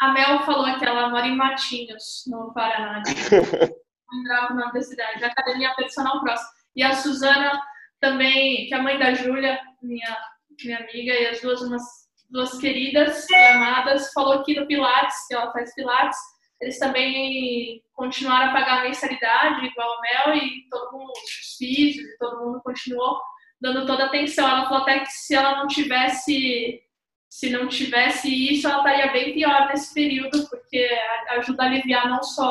A 0.00 0.12
Mel 0.12 0.42
falou 0.44 0.78
que 0.78 0.84
ela 0.86 1.10
mora 1.10 1.26
em 1.26 1.36
Matinhos, 1.36 2.24
no 2.26 2.52
Paraná. 2.54 3.02
lembrava 4.12 4.52
o 4.52 4.56
nome 4.56 4.72
da 4.72 4.82
cidade, 4.82 5.24
Academia 5.24 5.74
Personal 5.74 6.20
Cross. 6.20 6.40
E 6.74 6.82
a 6.82 6.94
Suzana 6.94 7.60
também, 8.00 8.66
que 8.66 8.74
é 8.74 8.76
a 8.76 8.82
mãe 8.82 8.98
da 8.98 9.14
Júlia, 9.14 9.58
minha, 9.82 10.16
minha 10.64 10.78
amiga, 10.78 11.12
e 11.12 11.26
as 11.26 11.40
duas, 11.40 11.60
umas 11.62 11.82
duas 12.30 12.58
queridas 12.58 13.28
e 13.28 13.34
amadas, 13.34 14.12
falou 14.12 14.42
que 14.42 14.58
no 14.58 14.66
Pilates, 14.66 15.26
que 15.26 15.34
ela 15.34 15.52
faz 15.52 15.74
Pilates, 15.74 16.18
eles 16.60 16.78
também 16.78 17.82
continuaram 17.94 18.50
a 18.50 18.52
pagar 18.52 18.80
a 18.80 18.84
mensalidade, 18.84 19.66
igual 19.66 19.98
a 19.98 20.00
Mel, 20.00 20.36
e 20.36 20.68
todo 20.68 20.92
mundo, 20.92 21.12
os 21.12 21.56
físicos, 21.56 22.16
todo 22.18 22.44
mundo 22.44 22.60
continuou 22.64 23.20
dando 23.60 23.86
toda 23.86 24.04
a 24.04 24.06
atenção. 24.06 24.48
Ela 24.48 24.68
falou 24.68 24.82
até 24.82 25.00
que 25.00 25.10
se 25.10 25.34
ela 25.34 25.56
não 25.56 25.66
tivesse 25.66 26.82
se 27.28 27.50
não 27.50 27.68
tivesse 27.68 28.28
isso, 28.28 28.66
ela 28.66 28.78
estaria 28.78 29.12
bem 29.12 29.34
pior 29.34 29.68
nesse 29.68 29.92
período, 29.92 30.48
porque 30.48 30.88
ajuda 31.28 31.62
a 31.62 31.66
aliviar 31.66 32.08
não 32.08 32.22
só 32.22 32.50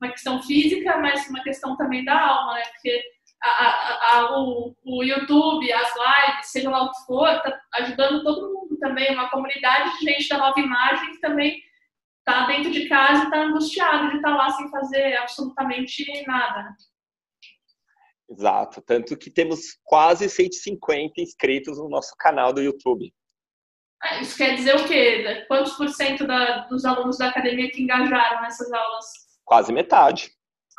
uma 0.00 0.10
questão 0.10 0.42
física, 0.42 0.96
mas 0.98 1.28
uma 1.28 1.42
questão 1.42 1.76
também 1.76 2.04
da 2.04 2.18
alma, 2.18 2.54
né? 2.54 2.62
Porque 2.72 3.02
a, 3.42 3.48
a, 3.48 4.18
a, 4.18 4.38
o, 4.38 4.74
o, 4.84 5.04
YouTube, 5.04 5.72
as 5.72 5.92
lives, 5.94 6.46
seja 6.46 6.70
lá 6.70 6.84
o 6.84 6.90
que 6.90 7.06
for, 7.06 7.42
tá 7.42 7.60
ajudando 7.74 8.22
todo 8.22 8.52
mundo 8.52 8.78
também, 8.78 9.12
uma 9.12 9.30
comunidade 9.30 9.98
de 9.98 10.04
gente 10.04 10.28
da 10.28 10.38
nova 10.38 10.58
imagem 10.58 11.12
que 11.12 11.20
também 11.20 11.62
tá 12.24 12.46
dentro 12.46 12.70
de 12.70 12.88
casa 12.88 13.24
e 13.24 13.30
tá 13.30 13.42
angustiado 13.42 14.10
de 14.10 14.16
estar 14.16 14.30
tá 14.30 14.36
lá 14.36 14.50
sem 14.50 14.70
fazer 14.70 15.16
absolutamente 15.16 16.04
nada. 16.26 16.74
Exato, 18.30 18.80
tanto 18.80 19.16
que 19.16 19.30
temos 19.30 19.78
quase 19.84 20.28
150 20.28 21.20
inscritos 21.20 21.78
no 21.78 21.88
nosso 21.88 22.14
canal 22.18 22.52
do 22.52 22.62
YouTube. 22.62 23.12
É, 24.02 24.20
isso 24.22 24.36
quer 24.36 24.54
dizer 24.54 24.76
o 24.76 24.86
quê? 24.86 25.44
Quantos 25.46 25.74
por 25.74 25.88
cento 25.90 26.26
da, 26.26 26.66
dos 26.66 26.84
alunos 26.84 27.18
da 27.18 27.28
academia 27.28 27.70
que 27.70 27.82
engajaram 27.82 28.42
nessas 28.42 28.72
aulas? 28.72 29.06
Quase 29.44 29.72
metade. 29.72 30.30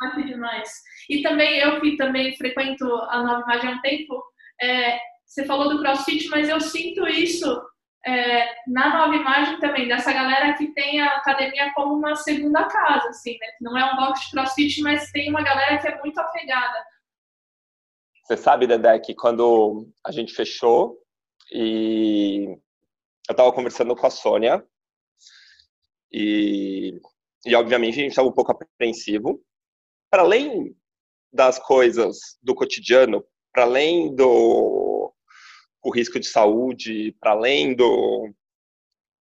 Ah, 0.02 0.10
que 0.10 0.24
demais. 0.24 0.70
E 1.08 1.22
também, 1.22 1.58
eu 1.58 1.80
que 1.80 1.96
também 1.96 2.36
frequento 2.36 2.84
a 2.84 3.22
Nova 3.22 3.42
Imagem 3.42 3.70
há 3.70 3.72
um 3.74 3.80
tempo, 3.80 4.22
é, 4.60 4.98
você 5.24 5.44
falou 5.44 5.68
do 5.68 5.80
CrossFit, 5.80 6.28
mas 6.28 6.48
eu 6.48 6.60
sinto 6.60 7.06
isso 7.06 7.62
é, 8.06 8.54
na 8.68 8.96
Nova 8.96 9.16
Imagem 9.16 9.58
também, 9.58 9.88
dessa 9.88 10.12
galera 10.12 10.54
que 10.54 10.72
tem 10.74 11.00
a 11.00 11.16
academia 11.16 11.72
como 11.74 11.94
uma 11.94 12.14
segunda 12.14 12.64
casa, 12.66 13.08
assim, 13.08 13.32
né? 13.32 13.46
Não 13.60 13.76
é 13.76 13.92
um 13.92 13.96
box 13.96 14.26
de 14.26 14.30
CrossFit, 14.30 14.80
mas 14.82 15.10
tem 15.10 15.28
uma 15.28 15.42
galera 15.42 15.78
que 15.78 15.88
é 15.88 15.98
muito 15.98 16.18
apegada. 16.18 16.84
Você 18.22 18.36
sabe, 18.36 18.66
Dedé, 18.66 18.98
que 18.98 19.14
quando 19.14 19.88
a 20.04 20.12
gente 20.12 20.34
fechou 20.34 20.96
e 21.52 22.46
eu 23.28 23.32
estava 23.32 23.52
conversando 23.52 23.94
com 23.94 24.06
a 24.06 24.10
Sônia 24.10 24.64
e 26.12 27.00
e 27.46 27.54
obviamente 27.54 27.94
a 27.94 28.02
gente 28.02 28.10
estava 28.10 28.28
um 28.28 28.32
pouco 28.32 28.52
apreensivo. 28.52 29.40
Para 30.10 30.22
além 30.22 30.76
das 31.32 31.58
coisas 31.58 32.18
do 32.42 32.54
cotidiano, 32.54 33.24
para 33.52 33.62
além 33.62 34.14
do 34.14 35.12
risco 35.94 36.18
de 36.18 36.26
saúde, 36.26 37.16
para 37.20 37.30
além 37.30 37.74
do 37.74 38.34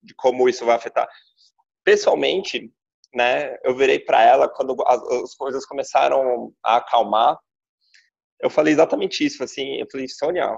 de 0.03 0.13
como 0.15 0.47
isso 0.47 0.65
vai 0.65 0.75
afetar. 0.75 1.07
Pessoalmente, 1.83 2.71
né, 3.13 3.57
eu 3.63 3.75
virei 3.75 3.99
para 3.99 4.23
ela 4.23 4.49
quando 4.49 4.75
as, 4.85 5.01
as, 5.01 5.35
coisas 5.35 5.65
começaram 5.65 6.53
a 6.63 6.77
acalmar. 6.77 7.37
Eu 8.39 8.49
falei 8.49 8.73
exatamente 8.73 9.25
isso, 9.25 9.43
assim, 9.43 9.75
eu 9.75 9.87
falei, 9.91 10.07
Sônia, 10.07 10.57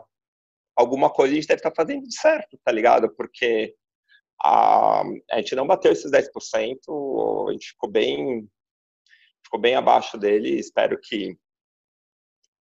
alguma 0.75 1.09
coisa 1.09 1.33
a 1.33 1.35
gente 1.35 1.47
deve 1.47 1.59
estar 1.59 1.71
tá 1.71 1.75
fazendo 1.75 2.07
de 2.07 2.15
certo, 2.15 2.57
tá 2.63 2.71
ligado? 2.71 3.13
Porque 3.15 3.75
a, 4.41 5.01
a 5.31 5.37
gente 5.37 5.55
não 5.55 5.67
bateu 5.67 5.91
esses 5.91 6.11
10%, 6.11 7.49
a 7.49 7.51
gente 7.51 7.69
ficou 7.69 7.89
bem, 7.89 8.49
ficou 9.43 9.59
bem 9.59 9.75
abaixo 9.75 10.17
dele, 10.17 10.59
espero 10.59 10.99
que, 11.01 11.37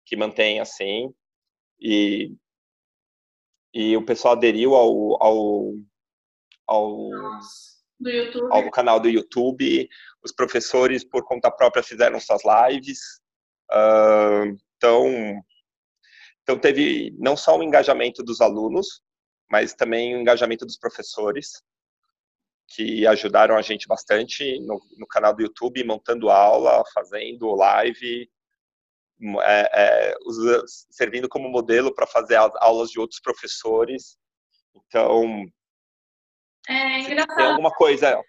que 0.06 0.16
mantenha 0.16 0.62
assim. 0.62 1.12
E, 1.80 2.34
e 3.72 3.96
o 3.96 4.04
pessoal 4.04 4.34
aderiu 4.34 4.74
ao, 4.74 5.22
ao, 5.22 5.74
ao, 6.66 7.10
ao 8.50 8.70
canal 8.70 9.00
do 9.00 9.08
YouTube. 9.08 9.88
Os 10.22 10.32
professores, 10.32 11.04
por 11.04 11.24
conta 11.24 11.50
própria, 11.50 11.82
fizeram 11.82 12.20
suas 12.20 12.42
lives. 12.44 12.98
Uh, 13.72 14.58
então, 14.76 15.42
então, 16.42 16.58
teve 16.58 17.14
não 17.18 17.36
só 17.36 17.56
o 17.56 17.62
engajamento 17.62 18.24
dos 18.24 18.40
alunos, 18.40 19.02
mas 19.50 19.74
também 19.74 20.14
o 20.14 20.20
engajamento 20.20 20.64
dos 20.64 20.78
professores 20.78 21.62
que 22.68 23.04
ajudaram 23.06 23.56
a 23.56 23.62
gente 23.62 23.88
bastante 23.88 24.60
no, 24.60 24.80
no 24.96 25.06
canal 25.06 25.34
do 25.34 25.42
YouTube, 25.42 25.82
montando 25.82 26.30
aula, 26.30 26.84
fazendo 26.94 27.52
live, 27.56 28.30
é, 29.42 30.12
é, 30.12 30.14
servindo 30.90 31.28
como 31.28 31.48
modelo 31.48 31.92
para 31.92 32.06
fazer 32.06 32.36
aulas 32.36 32.90
de 32.90 33.00
outros 33.00 33.20
professores. 33.20 34.16
Então, 34.74 35.44
é 36.68 37.00
engraçado. 37.00 37.36
Tem 37.36 37.46
alguma 37.46 37.72
coisa. 37.72 38.22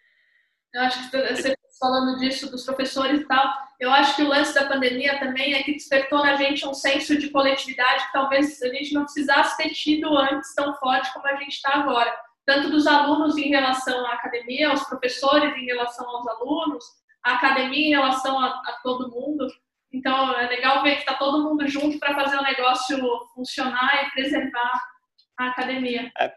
Eu 0.73 0.81
acho 0.81 1.09
que 1.09 1.17
você 1.17 1.57
falando 1.79 2.19
disso 2.19 2.49
dos 2.51 2.63
professores 2.63 3.21
e 3.21 3.25
tal, 3.25 3.51
eu 3.79 3.91
acho 3.91 4.15
que 4.15 4.21
o 4.21 4.27
lance 4.27 4.53
da 4.53 4.67
pandemia 4.67 5.19
também 5.19 5.55
é 5.55 5.63
que 5.63 5.73
despertou 5.73 6.19
na 6.19 6.35
gente 6.35 6.65
um 6.67 6.73
senso 6.75 7.17
de 7.17 7.31
coletividade 7.31 8.05
que 8.05 8.13
talvez 8.13 8.61
a 8.61 8.67
gente 8.67 8.93
não 8.93 9.03
precisasse 9.03 9.57
ter 9.57 9.69
tido 9.69 10.15
antes 10.15 10.53
tão 10.53 10.75
forte 10.75 11.11
como 11.11 11.25
a 11.27 11.35
gente 11.37 11.53
está 11.53 11.73
agora 11.73 12.15
tanto 12.45 12.69
dos 12.69 12.87
alunos 12.87 13.37
em 13.37 13.49
relação 13.49 14.05
à 14.05 14.13
academia, 14.13 14.73
os 14.73 14.83
professores 14.83 15.55
em 15.55 15.65
relação 15.65 16.07
aos 16.09 16.27
alunos, 16.27 16.83
a 17.23 17.33
academia 17.35 17.87
em 17.87 17.91
relação 17.91 18.39
a, 18.39 18.47
a 18.47 18.79
todo 18.83 19.11
mundo. 19.11 19.47
Então, 19.93 20.33
é 20.37 20.47
legal 20.47 20.81
ver 20.83 20.95
que 20.95 21.01
está 21.01 21.15
todo 21.15 21.43
mundo 21.43 21.67
junto 21.67 21.99
para 21.99 22.15
fazer 22.15 22.37
o 22.37 22.43
negócio 22.43 22.97
funcionar 23.33 24.05
e 24.05 24.11
preservar 24.11 24.81
a 25.37 25.47
academia. 25.47 26.11
É. 26.19 26.33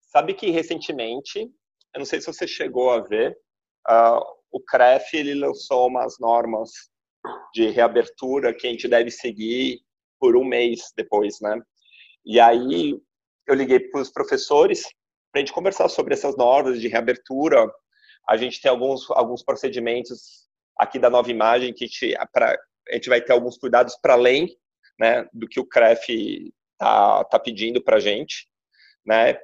Sabe 0.00 0.34
que 0.34 0.50
recentemente, 0.50 1.48
eu 1.94 1.98
não 1.98 2.06
sei 2.06 2.20
se 2.20 2.26
você 2.26 2.46
chegou 2.46 2.90
a 2.90 3.00
ver, 3.00 3.36
uh, 3.88 4.20
o 4.50 4.60
CREF 4.60 5.14
ele 5.14 5.34
lançou 5.34 5.86
umas 5.88 6.18
normas 6.18 6.70
de 7.54 7.68
reabertura 7.68 8.54
que 8.54 8.66
a 8.66 8.70
gente 8.70 8.88
deve 8.88 9.10
seguir 9.10 9.80
por 10.18 10.36
um 10.36 10.44
mês 10.44 10.92
depois, 10.96 11.40
né? 11.40 11.60
E 12.24 12.38
aí 12.38 12.98
eu 13.46 13.54
liguei 13.54 13.80
para 13.80 14.00
os 14.00 14.10
professores 14.10 14.82
para 15.32 15.40
a 15.40 15.44
gente 15.44 15.52
conversar 15.52 15.88
sobre 15.88 16.14
essas 16.14 16.36
normas 16.36 16.80
de 16.80 16.88
reabertura. 16.88 17.70
A 18.28 18.36
gente 18.36 18.60
tem 18.60 18.70
alguns, 18.70 19.08
alguns 19.10 19.42
procedimentos 19.42 20.48
aqui 20.76 20.98
da 20.98 21.10
nova 21.10 21.30
imagem 21.30 21.72
que 21.72 21.84
a 21.84 21.86
gente, 21.86 22.16
pra, 22.32 22.56
a 22.88 22.94
gente 22.94 23.08
vai 23.08 23.20
ter 23.20 23.32
alguns 23.32 23.56
cuidados 23.56 23.96
para 24.00 24.14
além 24.14 24.56
né, 24.98 25.26
do 25.32 25.48
que 25.48 25.60
o 25.60 25.66
CREF 25.66 26.52
está 26.72 27.24
tá 27.24 27.38
pedindo 27.38 27.82
para 27.82 27.96
a 27.96 28.00
gente. 28.00 28.48
Né? 29.06 29.38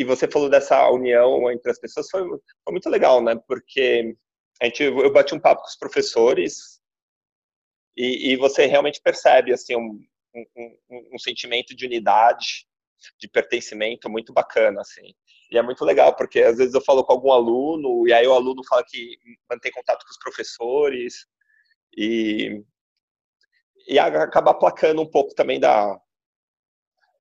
E 0.00 0.04
você 0.04 0.26
falou 0.26 0.48
dessa 0.48 0.90
união 0.90 1.50
entre 1.50 1.70
as 1.70 1.78
pessoas, 1.78 2.08
foi, 2.08 2.22
foi 2.22 2.72
muito 2.72 2.88
legal, 2.88 3.22
né? 3.22 3.36
porque 3.46 4.16
a 4.58 4.64
gente, 4.64 4.82
eu 4.82 5.12
bati 5.12 5.34
um 5.34 5.38
papo 5.38 5.60
com 5.60 5.68
os 5.68 5.76
professores 5.76 6.80
e, 7.94 8.32
e 8.32 8.36
você 8.36 8.64
realmente 8.64 8.98
percebe 9.02 9.52
assim, 9.52 9.76
um, 9.76 10.00
um, 10.34 10.46
um, 10.88 11.10
um 11.16 11.18
sentimento 11.18 11.76
de 11.76 11.84
unidade 11.84 12.66
de 13.18 13.28
pertencimento 13.28 14.08
muito 14.08 14.32
bacana, 14.32 14.80
assim. 14.80 15.14
E 15.50 15.58
é 15.58 15.62
muito 15.62 15.84
legal, 15.84 16.16
porque 16.16 16.40
às 16.40 16.56
vezes 16.56 16.72
eu 16.72 16.80
falo 16.80 17.04
com 17.04 17.12
algum 17.12 17.30
aluno, 17.30 18.08
e 18.08 18.12
aí 18.14 18.26
o 18.26 18.32
aluno 18.32 18.64
fala 18.66 18.82
que 18.82 19.18
mantém 19.50 19.70
contato 19.70 20.02
com 20.06 20.10
os 20.10 20.18
professores, 20.18 21.26
e, 21.94 22.64
e 23.86 23.98
acaba 23.98 24.52
aplacando 24.52 25.02
um 25.02 25.10
pouco 25.10 25.34
também 25.34 25.60
da, 25.60 26.00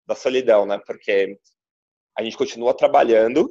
da 0.08 0.16
solidão, 0.16 0.66
né? 0.66 0.80
Porque 0.86 1.38
a 2.20 2.24
gente 2.24 2.38
continua 2.38 2.76
trabalhando, 2.76 3.50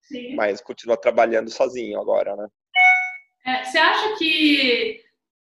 Sim. 0.00 0.34
mas 0.34 0.62
continua 0.62 0.96
trabalhando 0.96 1.50
sozinho 1.50 2.00
agora, 2.00 2.34
né? 2.34 2.48
É, 3.44 3.62
você 3.62 3.76
acha 3.76 4.16
que 4.16 5.02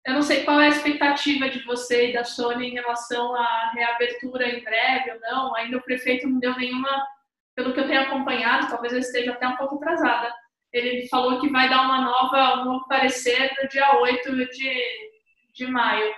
eu 0.06 0.14
não 0.14 0.22
sei 0.22 0.44
qual 0.44 0.58
é 0.58 0.66
a 0.66 0.70
expectativa 0.70 1.50
de 1.50 1.62
você 1.64 2.08
e 2.08 2.12
da 2.14 2.24
Sônia 2.24 2.66
em 2.66 2.72
relação 2.72 3.34
à 3.36 3.70
reabertura 3.74 4.48
em 4.48 4.64
breve 4.64 5.10
ou 5.12 5.20
não. 5.20 5.54
Ainda 5.56 5.76
o 5.76 5.82
prefeito 5.82 6.26
não 6.26 6.38
deu 6.38 6.56
nenhuma, 6.56 7.06
pelo 7.54 7.74
que 7.74 7.80
eu 7.80 7.86
tenho 7.86 8.00
acompanhado, 8.00 8.70
talvez 8.70 8.94
eu 8.94 9.00
esteja 9.00 9.32
até 9.32 9.46
um 9.46 9.56
pouco 9.56 9.74
atrasada. 9.74 10.34
Ele 10.72 11.06
falou 11.08 11.40
que 11.40 11.50
vai 11.50 11.68
dar 11.68 11.82
uma 11.82 12.00
nova, 12.00 12.62
um 12.62 12.64
novo 12.64 12.88
parecer 12.88 13.52
no 13.62 13.68
dia 13.68 14.00
8 14.00 14.34
de, 14.52 14.82
de 15.52 15.66
maio. 15.66 16.14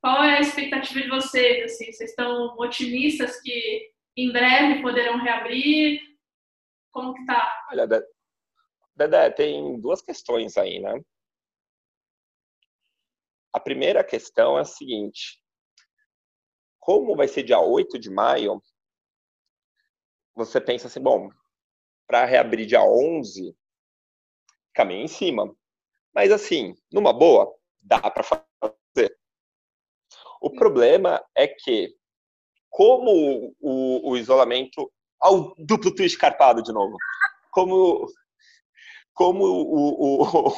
Qual 0.00 0.22
é 0.22 0.36
a 0.36 0.40
expectativa 0.40 1.00
de 1.00 1.08
vocês? 1.08 1.64
Assim, 1.64 1.90
vocês 1.90 2.10
estão 2.10 2.54
otimistas 2.58 3.40
que 3.40 3.93
em 4.16 4.32
breve 4.32 4.82
poderão 4.82 5.18
reabrir? 5.18 6.00
Como 6.90 7.14
que 7.14 7.24
tá? 7.26 7.66
Olha, 7.70 7.88
Dedé, 8.96 9.30
tem 9.30 9.80
duas 9.80 10.00
questões 10.00 10.56
aí, 10.56 10.78
né? 10.78 11.00
A 13.52 13.60
primeira 13.60 14.04
questão 14.04 14.56
é 14.56 14.62
a 14.62 14.64
seguinte: 14.64 15.40
como 16.78 17.16
vai 17.16 17.26
ser 17.26 17.42
dia 17.42 17.60
8 17.60 17.98
de 17.98 18.10
maio, 18.10 18.62
você 20.34 20.60
pensa 20.60 20.86
assim, 20.86 21.00
bom, 21.00 21.30
para 22.06 22.24
reabrir 22.24 22.66
dia 22.66 22.82
11, 22.82 23.56
caminho 24.74 25.04
em 25.04 25.08
cima. 25.08 25.56
Mas 26.14 26.30
assim, 26.30 26.74
numa 26.92 27.12
boa, 27.12 27.52
dá 27.80 28.10
para 28.10 28.22
fazer. 28.22 29.18
O 30.40 30.50
problema 30.50 31.24
é 31.34 31.48
que, 31.48 31.96
como 32.74 33.54
o, 33.60 34.10
o 34.10 34.16
isolamento. 34.16 34.92
Ao 35.20 35.54
duplo 35.56 35.94
twist 35.94 36.18
carpado 36.18 36.60
de 36.60 36.72
novo. 36.72 36.96
Como, 37.52 38.04
como 39.14 39.44
o, 39.44 40.24
o, 40.24 40.52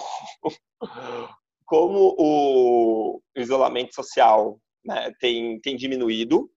como 1.66 2.16
o 2.18 3.22
isolamento 3.36 3.94
social 3.94 4.58
né, 4.82 5.12
tem, 5.20 5.60
tem 5.60 5.76
diminuído, 5.76 6.50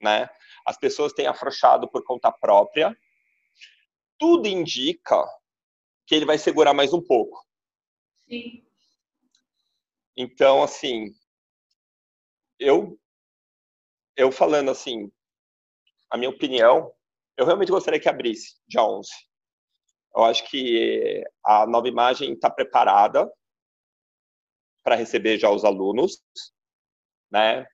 né, 0.00 0.30
as 0.66 0.78
pessoas 0.78 1.12
têm 1.12 1.26
afrouxado 1.26 1.86
por 1.86 2.02
conta 2.02 2.32
própria, 2.32 2.96
tudo 4.18 4.48
indica 4.48 5.22
que 6.06 6.14
ele 6.14 6.24
vai 6.24 6.38
segurar 6.38 6.72
mais 6.72 6.94
um 6.94 7.02
pouco. 7.02 7.44
Sim. 8.26 8.66
Então, 10.16 10.62
assim, 10.62 11.14
eu, 12.58 12.98
eu 14.16 14.30
falando 14.30 14.70
assim, 14.70 15.10
a 16.10 16.16
minha 16.16 16.30
opinião, 16.30 16.92
eu 17.36 17.46
realmente 17.46 17.70
gostaria 17.70 18.00
que 18.00 18.08
abrisse 18.08 18.56
dia 18.68 18.82
11. 18.82 19.08
Eu 20.14 20.24
acho 20.24 20.48
que 20.50 21.24
a 21.44 21.66
nova 21.66 21.88
imagem 21.88 22.32
está 22.32 22.50
preparada 22.50 23.30
para 24.82 24.96
receber 24.96 25.38
já 25.38 25.50
os 25.50 25.64
alunos, 25.64 26.22
né? 27.30 27.66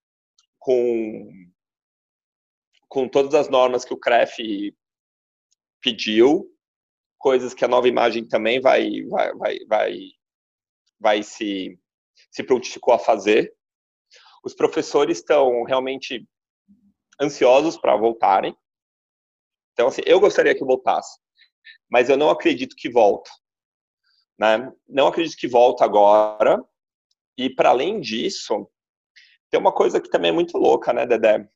Com, 0.58 1.30
com 2.88 3.08
todas 3.08 3.34
as 3.34 3.48
normas 3.48 3.84
que 3.84 3.94
o 3.94 3.98
CREF 3.98 4.74
pediu, 5.80 6.52
coisas 7.16 7.54
que 7.54 7.64
a 7.64 7.68
nova 7.68 7.88
imagem 7.88 8.26
também 8.26 8.60
vai, 8.60 9.02
vai, 9.04 9.32
vai, 9.34 9.58
vai, 9.66 9.98
vai 11.00 11.22
se, 11.22 11.78
se 12.30 12.42
prontificou 12.42 12.92
a 12.92 12.98
fazer. 12.98 13.55
Os 14.46 14.54
professores 14.54 15.18
estão 15.18 15.64
realmente 15.64 16.26
ansiosos 17.20 17.76
para 17.76 17.96
voltarem. 17.96 18.56
Então, 19.72 19.88
assim, 19.88 20.02
eu 20.06 20.20
gostaria 20.20 20.54
que 20.54 20.64
voltasse 20.64 21.18
mas 21.90 22.08
eu 22.08 22.16
não 22.16 22.30
acredito 22.30 22.76
que 22.76 22.90
volta. 22.90 23.30
Né? 24.38 24.70
Não 24.88 25.06
acredito 25.06 25.36
que 25.36 25.48
volta 25.48 25.84
agora. 25.84 26.62
E 27.38 27.50
para 27.50 27.70
além 27.70 28.00
disso, 28.00 28.68
tem 29.50 29.60
uma 29.60 29.72
coisa 29.72 30.00
que 30.00 30.08
também 30.08 30.30
é 30.30 30.34
muito 30.34 30.56
louca, 30.58 30.92
né, 30.92 31.06
Dedé? 31.06 31.48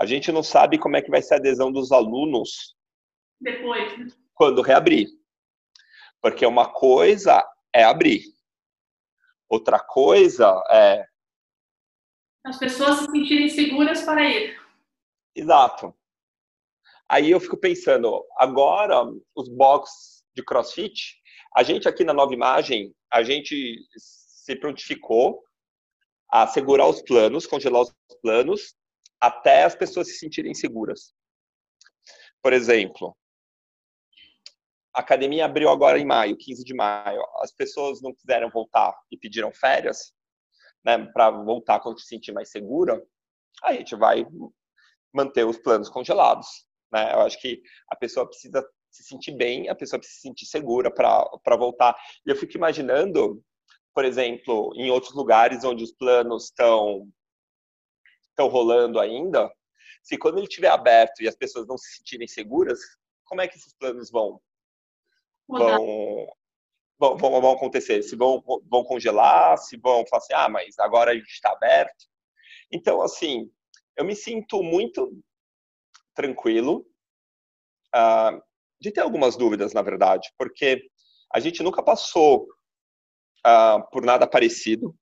A 0.00 0.06
gente 0.06 0.30
não 0.30 0.42
sabe 0.42 0.78
como 0.78 0.96
é 0.96 1.02
que 1.02 1.10
vai 1.10 1.20
ser 1.20 1.34
a 1.34 1.36
adesão 1.38 1.72
dos 1.72 1.90
alunos 1.90 2.76
depois, 3.40 3.98
né? 3.98 4.06
quando 4.34 4.62
reabrir. 4.62 5.08
Porque 6.22 6.46
uma 6.46 6.72
coisa 6.72 7.44
é 7.72 7.82
abrir. 7.82 8.22
Outra 9.48 9.80
coisa 9.80 10.62
é 10.70 11.04
as 12.44 12.58
pessoas 12.58 13.00
se 13.00 13.06
sentirem 13.06 13.48
seguras 13.48 14.02
para 14.02 14.28
ir. 14.28 14.58
Exato. 15.34 15.94
Aí 17.08 17.30
eu 17.30 17.40
fico 17.40 17.56
pensando, 17.56 18.24
agora 18.36 19.02
os 19.34 19.48
box 19.48 20.24
de 20.34 20.44
CrossFit, 20.44 21.16
a 21.56 21.62
gente 21.62 21.88
aqui 21.88 22.04
na 22.04 22.12
Nova 22.12 22.34
Imagem, 22.34 22.94
a 23.10 23.22
gente 23.22 23.78
se 23.96 24.54
prontificou 24.56 25.42
a 26.30 26.46
segurar 26.46 26.86
os 26.86 27.00
planos, 27.02 27.46
congelar 27.46 27.82
os 27.82 27.94
planos, 28.20 28.74
até 29.20 29.64
as 29.64 29.74
pessoas 29.74 30.08
se 30.08 30.18
sentirem 30.18 30.54
seguras. 30.54 31.14
Por 32.42 32.52
exemplo, 32.52 33.16
a 34.94 35.00
academia 35.00 35.44
abriu 35.44 35.70
agora 35.70 35.98
em 35.98 36.04
maio, 36.04 36.36
15 36.36 36.64
de 36.64 36.74
maio. 36.74 37.22
As 37.40 37.52
pessoas 37.52 38.02
não 38.02 38.14
quiseram 38.14 38.50
voltar 38.50 38.94
e 39.10 39.16
pediram 39.16 39.52
férias, 39.52 40.12
né, 40.88 41.04
para 41.12 41.30
voltar 41.30 41.80
quando 41.80 42.00
se 42.00 42.06
sentir 42.06 42.32
mais 42.32 42.50
segura. 42.50 43.02
A 43.62 43.74
gente 43.74 43.94
vai 43.94 44.26
manter 45.12 45.44
os 45.44 45.58
planos 45.58 45.90
congelados. 45.90 46.66
Né? 46.90 47.12
Eu 47.12 47.20
acho 47.20 47.38
que 47.40 47.60
a 47.90 47.96
pessoa 47.96 48.26
precisa 48.26 48.66
se 48.90 49.02
sentir 49.02 49.32
bem, 49.32 49.68
a 49.68 49.74
pessoa 49.74 50.00
precisa 50.00 50.20
se 50.20 50.28
sentir 50.28 50.46
segura 50.46 50.90
para 50.90 51.56
voltar. 51.58 51.94
E 52.26 52.30
eu 52.30 52.36
fico 52.36 52.56
imaginando, 52.56 53.44
por 53.94 54.02
exemplo, 54.06 54.72
em 54.76 54.90
outros 54.90 55.14
lugares 55.14 55.62
onde 55.62 55.84
os 55.84 55.92
planos 55.92 56.44
estão 56.44 57.06
estão 58.30 58.48
rolando 58.48 59.00
ainda, 59.00 59.52
se 60.00 60.16
quando 60.16 60.38
ele 60.38 60.46
estiver 60.46 60.68
aberto 60.68 61.20
e 61.20 61.28
as 61.28 61.34
pessoas 61.34 61.66
não 61.66 61.76
se 61.76 61.96
sentirem 61.96 62.28
seguras, 62.28 62.78
como 63.24 63.40
é 63.40 63.48
que 63.48 63.58
esses 63.58 63.74
planos 63.74 64.12
vão 64.12 64.40
vão 65.48 66.28
vão, 66.98 67.16
vão, 67.16 67.40
vão 67.40 67.52
acontecer? 67.52 68.02
Se 68.02 68.16
vão 68.16 68.42
vão 68.68 68.84
congelar, 68.84 69.56
se 69.58 69.76
vão 69.76 70.06
falar 70.06 70.22
assim, 70.22 70.34
ah, 70.34 70.48
mas 70.48 70.78
agora 70.78 71.12
a 71.12 71.14
gente 71.14 71.30
está 71.30 71.52
aberto. 71.52 72.06
Então, 72.70 73.00
assim, 73.02 73.50
eu 73.96 74.04
me 74.04 74.14
sinto 74.14 74.62
muito 74.62 75.10
tranquilo, 76.14 76.86
uh, 77.94 78.42
de 78.80 78.92
ter 78.92 79.00
algumas 79.00 79.36
dúvidas, 79.36 79.72
na 79.72 79.82
verdade, 79.82 80.32
porque 80.36 80.88
a 81.32 81.40
gente 81.40 81.62
nunca 81.62 81.82
passou 81.82 82.46
uh, 83.46 83.90
por 83.90 84.04
nada 84.04 84.26
parecido. 84.26 84.94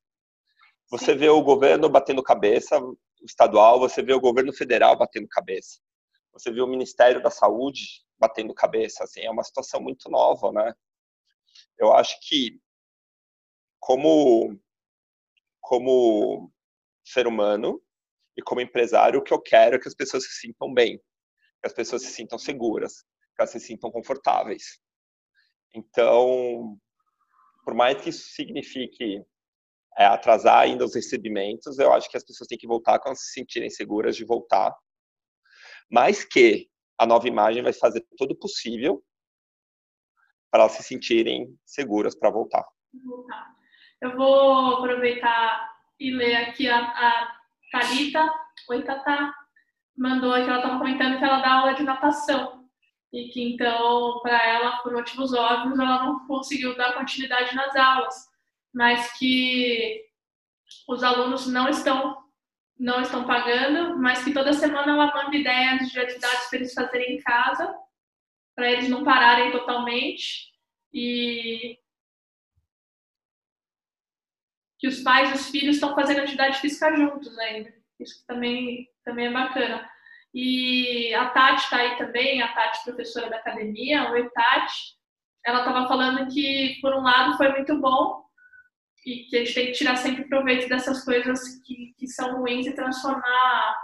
Você 0.91 1.15
vê 1.15 1.29
o 1.29 1.43
governo 1.43 1.89
batendo 1.89 2.23
cabeça 2.23 2.81
estadual, 3.25 3.79
você 3.81 4.03
vê 4.03 4.13
o 4.13 4.21
governo 4.21 4.53
federal 4.53 4.97
batendo 4.97 5.27
cabeça, 5.29 5.81
você 6.33 6.51
vê 6.51 6.61
o 6.61 6.67
Ministério 6.67 7.23
da 7.23 7.31
Saúde 7.31 8.05
batendo 8.19 8.55
cabeça, 8.55 9.05
assim, 9.05 9.21
é 9.21 9.31
uma 9.31 9.43
situação 9.43 9.81
muito 9.81 10.09
nova, 10.11 10.53
né? 10.53 10.73
Eu 11.79 11.93
acho 11.93 12.17
que 12.23 12.61
como 13.81 14.59
como 15.61 16.53
ser 17.05 17.27
humano, 17.27 17.83
e 18.37 18.43
como 18.43 18.61
empresário, 18.61 19.19
o 19.19 19.23
que 19.23 19.33
eu 19.33 19.41
quero 19.41 19.77
é 19.77 19.79
que 19.79 19.89
as 19.89 19.95
pessoas 19.95 20.25
se 20.25 20.41
sintam 20.41 20.73
bem, 20.73 20.99
que 20.99 21.67
as 21.67 21.73
pessoas 21.73 22.03
se 22.03 22.13
sintam 22.13 22.39
seguras, 22.39 23.03
que 23.35 23.41
elas 23.41 23.51
se 23.51 23.59
sintam 23.59 23.91
confortáveis. 23.91 24.79
Então, 25.75 26.79
por 27.65 27.75
mais 27.75 28.01
que 28.01 28.11
isso 28.11 28.29
signifique 28.29 29.25
é, 29.99 30.05
atrasar 30.05 30.61
ainda 30.61 30.85
os 30.85 30.95
recebimentos, 30.95 31.79
eu 31.79 31.93
acho 31.93 32.11
que 32.11 32.17
as 32.17 32.25
pessoas 32.25 32.47
têm 32.47 32.59
que 32.59 32.67
voltar 32.67 32.99
quando 32.99 33.17
se 33.17 33.33
sentirem 33.33 33.71
seguras 33.71 34.15
de 34.15 34.25
voltar. 34.25 34.77
Mas 35.91 36.25
que 36.25 36.69
a 36.99 37.07
nova 37.07 37.27
imagem 37.27 37.63
vai 37.63 37.73
fazer 37.73 38.07
todo 38.17 38.33
o 38.33 38.39
possível 38.39 39.03
para 40.57 40.63
elas 40.63 40.73
se 40.73 40.83
sentirem 40.83 41.55
seguras 41.67 42.15
para 42.15 42.31
voltar. 42.31 42.65
Eu 44.01 44.17
vou 44.17 44.77
aproveitar 44.77 45.71
e 46.01 46.11
ler 46.11 46.37
aqui 46.37 46.67
a, 46.67 46.79
a 46.79 47.37
Thalita, 47.71 48.27
oi 48.71 48.83
Tata, 48.83 49.35
mandou 49.97 50.33
que 50.33 50.49
ela 50.49 50.57
estava 50.57 50.79
comentando 50.79 51.19
que 51.19 51.25
ela 51.25 51.41
dá 51.41 51.53
aula 51.53 51.75
de 51.75 51.83
natação 51.83 52.65
e 53.13 53.29
que 53.29 53.43
então, 53.43 54.21
para 54.23 54.43
ela, 54.47 54.79
por 54.79 54.93
motivos 54.93 55.35
óbvios, 55.35 55.79
ela 55.79 56.05
não 56.05 56.27
conseguiu 56.27 56.75
dar 56.75 56.95
continuidade 56.95 57.55
nas 57.55 57.77
aulas, 57.77 58.15
mas 58.75 59.13
que 59.19 60.03
os 60.89 61.03
alunos 61.03 61.47
não 61.47 61.69
estão 61.69 62.25
não 62.79 63.01
estão 63.01 63.25
pagando, 63.25 63.99
mas 63.99 64.23
que 64.23 64.35
toda 64.35 64.53
semana 64.53 64.93
ela 64.93 65.13
manda 65.15 65.35
ideias 65.35 65.91
de 65.91 65.99
atividades 65.99 66.49
para 66.51 66.59
eles 66.59 66.75
fazerem 66.75 67.17
em 67.17 67.23
casa, 67.23 67.75
para 68.57 68.73
eles 68.73 68.89
não 68.89 69.05
pararem 69.05 69.53
totalmente 69.53 70.51
e 70.93 71.79
que 74.79 74.89
os 74.89 75.01
pais 75.01 75.31
e 75.31 75.35
os 75.35 75.51
filhos 75.51 75.77
estão 75.77 75.95
fazendo 75.95 76.21
atividade 76.21 76.59
física 76.59 76.95
juntos 76.97 77.39
ainda. 77.39 77.73
Isso 78.01 78.25
também, 78.27 78.89
também 79.05 79.27
é 79.27 79.33
bacana. 79.33 79.89
E 80.35 81.15
a 81.15 81.31
Tati 81.31 81.65
está 81.65 81.77
aí 81.79 81.97
também, 81.97 82.43
a 82.43 82.53
Tati, 82.53 82.85
professora 82.85 83.31
da 83.31 83.37
academia, 83.37 84.11
oi 84.11 84.29
Tati. 84.31 84.97
Ela 85.45 85.61
estava 85.61 85.87
falando 85.87 86.33
que, 86.33 86.79
por 86.81 86.95
um 86.95 87.03
lado, 87.03 87.37
foi 87.37 87.51
muito 87.51 87.79
bom 87.79 88.25
e 89.05 89.25
que 89.25 89.37
a 89.37 89.39
gente 89.45 89.55
tem 89.55 89.67
que 89.67 89.73
tirar 89.73 89.97
sempre 89.97 90.29
proveito 90.29 90.69
dessas 90.69 91.05
coisas 91.05 91.61
que, 91.65 91.95
que 91.97 92.09
são 92.09 92.39
ruins 92.39 92.67
e 92.67 92.75
transformar 92.75 93.77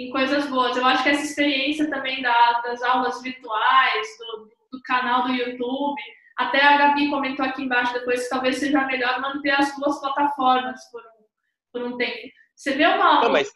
em 0.00 0.10
coisas 0.10 0.46
boas. 0.46 0.76
Eu 0.76 0.86
acho 0.86 1.02
que 1.02 1.10
essa 1.10 1.24
experiência 1.24 1.90
também 1.90 2.22
da, 2.22 2.60
das 2.62 2.82
aulas 2.82 3.20
virtuais, 3.20 4.08
do, 4.18 4.50
do 4.72 4.82
canal 4.82 5.24
do 5.24 5.34
YouTube, 5.34 6.00
até 6.38 6.64
a 6.64 6.78
Gabi 6.78 7.10
comentou 7.10 7.44
aqui 7.44 7.62
embaixo 7.62 7.92
depois 7.92 8.24
que 8.24 8.30
talvez 8.30 8.56
seja 8.56 8.86
melhor 8.86 9.20
manter 9.20 9.50
as 9.50 9.76
duas 9.76 10.00
plataformas 10.00 10.80
por 10.90 11.02
um, 11.02 11.24
por 11.70 11.82
um 11.82 11.96
tempo. 11.98 12.32
Você 12.56 12.72
vê 12.72 12.86
uma, 12.86 13.20
Não, 13.20 13.30
mas... 13.30 13.52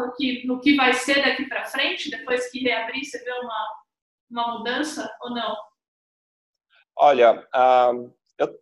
no, 0.00 0.12
que, 0.16 0.44
no 0.48 0.60
que 0.60 0.74
vai 0.74 0.92
ser 0.94 1.22
daqui 1.22 1.46
para 1.46 1.66
frente, 1.66 2.10
depois 2.10 2.50
que 2.50 2.58
reabrir, 2.58 3.04
você 3.04 3.22
vê 3.22 3.30
uma, 3.30 3.68
uma 4.30 4.58
mudança 4.58 5.08
ou 5.20 5.30
não? 5.30 5.56
Olha, 6.96 7.38
uh, 7.54 8.12
eu, 8.36 8.58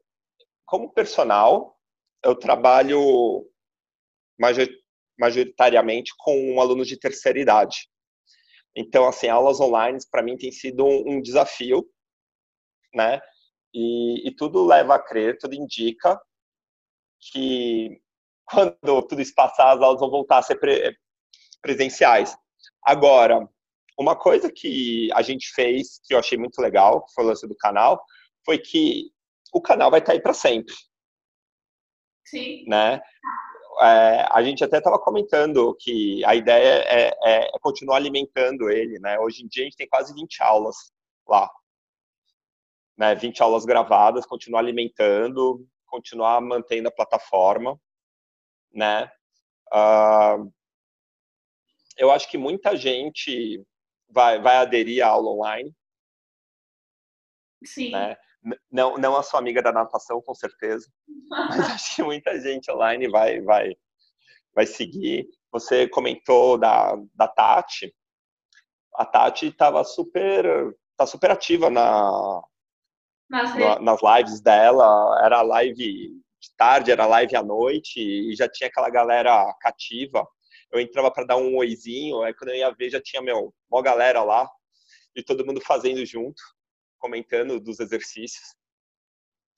como 0.67 0.93
personal, 0.93 1.81
eu 2.23 2.35
trabalho 2.35 3.49
majoritariamente 5.19 6.13
com 6.19 6.61
alunos 6.61 6.89
de 6.89 6.99
terceira 6.99 7.39
idade. 7.39 7.89
Então, 8.77 9.09
assim, 9.09 9.29
aulas 9.29 9.61
online 9.61 9.99
para 10.11 10.23
mim 10.23 10.37
tem 10.37 10.53
sido 10.53 10.85
um, 10.85 11.17
um 11.17 11.23
desafio, 11.23 11.89
né? 12.95 13.21
E, 13.75 14.29
e, 14.29 14.35
tudo 14.35 14.65
leva 14.65 14.95
a 14.95 14.99
crer, 14.99 15.39
tudo 15.39 15.55
indica 15.55 16.19
que 17.33 18.01
quando 18.45 19.03
tudo 19.09 19.21
isso 19.21 19.35
passar, 19.35 19.75
as 19.75 19.81
aulas 19.81 20.01
vão 20.01 20.11
voltar 20.11 20.39
a 20.39 20.43
ser 20.43 20.57
pre 20.57 20.97
presenciais. 21.61 22.37
Agora, 22.85 23.49
uma 23.99 24.15
coisa 24.15 24.53
que 24.53 25.11
a 25.13 25.23
gente 25.23 25.49
fez, 25.53 25.99
que 26.05 26.15
eu 26.15 26.19
achei 26.19 26.39
muito 26.39 26.61
legal, 26.61 27.05
que 27.05 27.13
foi 27.13 27.25
o 27.25 27.27
lance 27.29 27.47
do 27.49 27.57
canal, 27.57 28.03
foi 28.45 28.59
que 28.59 29.11
o 29.53 29.61
canal 29.61 29.91
vai 29.91 30.01
estar 30.01 30.13
aí 30.13 30.21
para 30.21 30.35
sempre. 30.35 30.75
Sim. 32.25 32.65
Né? 32.69 33.01
É, 33.81 34.27
a 34.31 34.43
gente 34.43 34.65
até 34.65 34.79
estava 34.79 34.99
comentando 34.99 35.75
que 35.79 36.25
a 36.25 36.35
ideia 36.35 36.83
é, 36.85 37.09
é, 37.09 37.49
é, 37.55 37.59
continuar 37.61 37.97
alimentando 37.97 38.71
ele, 38.71 38.99
né? 38.99 39.19
Hoje 39.19 39.45
em 39.45 39.49
dia 39.49 39.63
a 39.63 39.67
gente 39.67 39.77
tem 39.77 39.89
quase 39.89 40.15
20 40.15 40.43
aulas 40.43 40.93
lá, 41.29 41.51
né? 42.97 43.15
20 43.15 43.43
aulas 43.43 43.67
gravadas, 43.67 44.25
continuar 44.25 44.61
alimentando, 44.61 45.67
continuar 45.87 46.41
mantendo 46.41 46.89
a 46.89 46.93
plataforma, 46.93 47.79
né? 48.73 49.11
Uh, 49.73 50.51
eu 51.97 52.11
acho 52.11 52.31
que 52.31 52.39
muita 52.39 52.77
gente 52.77 53.63
vai, 54.09 54.41
vai 54.41 54.57
aderir 54.57 55.05
à 55.05 55.09
aula 55.09 55.31
online. 55.31 55.75
Sim. 57.65 57.91
Né? 57.91 58.17
Não, 58.71 58.97
não 58.97 59.17
a 59.17 59.23
sua 59.23 59.41
amiga 59.41 59.63
da 59.63 59.73
natação, 59.73 60.23
com 60.23 60.35
certeza. 60.35 60.89
Mas 61.29 61.59
acho 61.75 61.97
que 61.97 62.03
muita 62.03 62.39
gente 62.41 62.71
online 62.71 63.09
vai, 63.09 63.41
vai, 63.41 63.77
vai 64.55 64.67
seguir. 64.67 65.29
Você 65.53 65.89
comentou 65.89 66.59
da, 66.59 66.97
da 67.15 67.27
Tati. 67.27 67.95
A 68.95 69.05
Tati 69.05 69.47
estava 69.47 69.83
super, 69.85 70.45
tá 70.97 71.07
super 71.07 71.31
ativa 71.31 71.69
na, 71.69 72.43
nas, 73.29 73.55
na, 73.55 73.81
nas 73.81 74.01
lives 74.03 74.41
dela. 74.41 75.21
Era 75.25 75.43
live 75.43 75.75
de 75.75 76.57
tarde, 76.57 76.93
era 76.93 77.07
live 77.07 77.35
à 77.37 77.43
noite 77.43 78.01
e 78.01 78.35
já 78.37 78.49
tinha 78.49 78.69
aquela 78.69 78.91
galera 78.91 79.53
cativa. 79.61 80.27
Eu 80.71 80.81
entrava 80.81 81.11
para 81.11 81.25
dar 81.25 81.37
um 81.37 81.57
oizinho, 81.57 82.23
aí 82.23 82.35
quando 82.35 82.51
eu 82.51 82.57
ia 82.57 82.75
ver 82.75 82.91
já 82.91 83.01
tinha 83.01 83.23
meu, 83.23 83.55
uma 83.71 83.83
galera 83.83 84.23
lá 84.23 84.49
e 85.15 85.23
todo 85.23 85.47
mundo 85.47 85.61
fazendo 85.61 86.05
junto 86.05 86.43
comentando 86.99 87.61
dos 87.61 87.81
exercícios. 87.81 88.55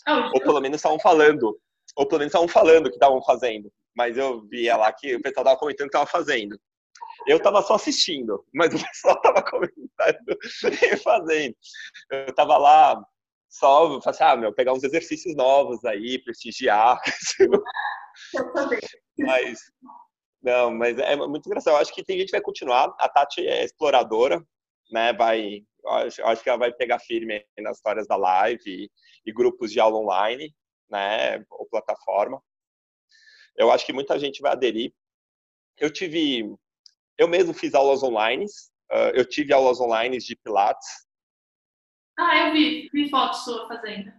Oh, 0.08 0.30
ou 0.34 0.40
pelo 0.40 0.60
menos 0.60 0.76
estavam 0.76 0.98
falando. 0.98 1.58
Ou 1.96 2.06
pelo 2.06 2.20
menos 2.20 2.32
estavam 2.32 2.48
falando 2.48 2.88
que 2.88 2.96
estavam 2.96 3.22
fazendo. 3.22 3.72
Mas 3.96 4.16
eu 4.16 4.46
via 4.46 4.76
lá 4.76 4.92
que 4.92 5.16
o 5.16 5.22
pessoal 5.22 5.42
estava 5.42 5.58
comentando 5.58 5.90
que 5.90 5.96
estava 5.96 6.10
fazendo. 6.10 6.58
Eu 7.26 7.38
estava 7.38 7.62
só 7.62 7.74
assistindo, 7.74 8.44
mas 8.54 8.72
o 8.74 8.78
pessoal 8.86 9.16
estava 9.16 9.42
comentando 9.42 10.38
e 10.82 10.96
fazendo. 10.96 11.56
Eu 12.10 12.26
estava 12.26 12.56
lá 12.56 13.04
só, 13.48 13.98
assim, 14.04 14.24
ah, 14.24 14.36
meu, 14.36 14.52
pegar 14.52 14.72
uns 14.72 14.84
exercícios 14.84 15.34
novos 15.34 15.84
aí, 15.84 16.22
prestigiar. 16.22 17.00
mas, 19.18 19.58
não, 20.42 20.70
mas 20.74 20.98
é 20.98 21.16
muito 21.16 21.46
engraçado. 21.46 21.74
Eu 21.74 21.80
acho 21.80 21.94
que 21.94 22.04
tem 22.04 22.18
gente 22.18 22.26
que 22.26 22.36
vai 22.36 22.42
continuar. 22.42 22.94
A 22.98 23.08
Tati 23.08 23.46
é 23.46 23.64
exploradora, 23.64 24.44
né? 24.90 25.12
Vai, 25.12 25.64
acho, 25.90 26.24
acho 26.24 26.42
que 26.42 26.48
ela 26.48 26.58
vai 26.58 26.72
pegar 26.72 26.98
firme 26.98 27.44
nas 27.58 27.76
histórias 27.76 28.06
da 28.06 28.16
live 28.16 28.62
e, 28.66 28.90
e, 29.24 29.32
grupos 29.32 29.72
de 29.72 29.80
aula 29.80 29.98
online, 29.98 30.54
né, 30.90 31.44
ou 31.50 31.68
plataforma. 31.68 32.42
Eu 33.56 33.70
acho 33.70 33.84
que 33.84 33.92
muita 33.92 34.18
gente 34.18 34.40
vai 34.40 34.52
aderir. 34.52 34.92
Eu 35.76 35.92
tive, 35.92 36.54
eu 37.16 37.28
mesmo 37.28 37.52
fiz 37.52 37.74
aulas 37.74 38.02
online, 38.02 38.44
uh, 38.92 39.10
eu 39.14 39.28
tive 39.28 39.52
aulas 39.52 39.80
online 39.80 40.18
de 40.18 40.36
Pilates. 40.36 41.06
Ah, 42.18 42.48
eu 42.48 42.52
vi, 42.52 42.88
vi 42.92 43.08
foto 43.08 43.34
sua 43.34 43.68
fazendo. 43.68 44.12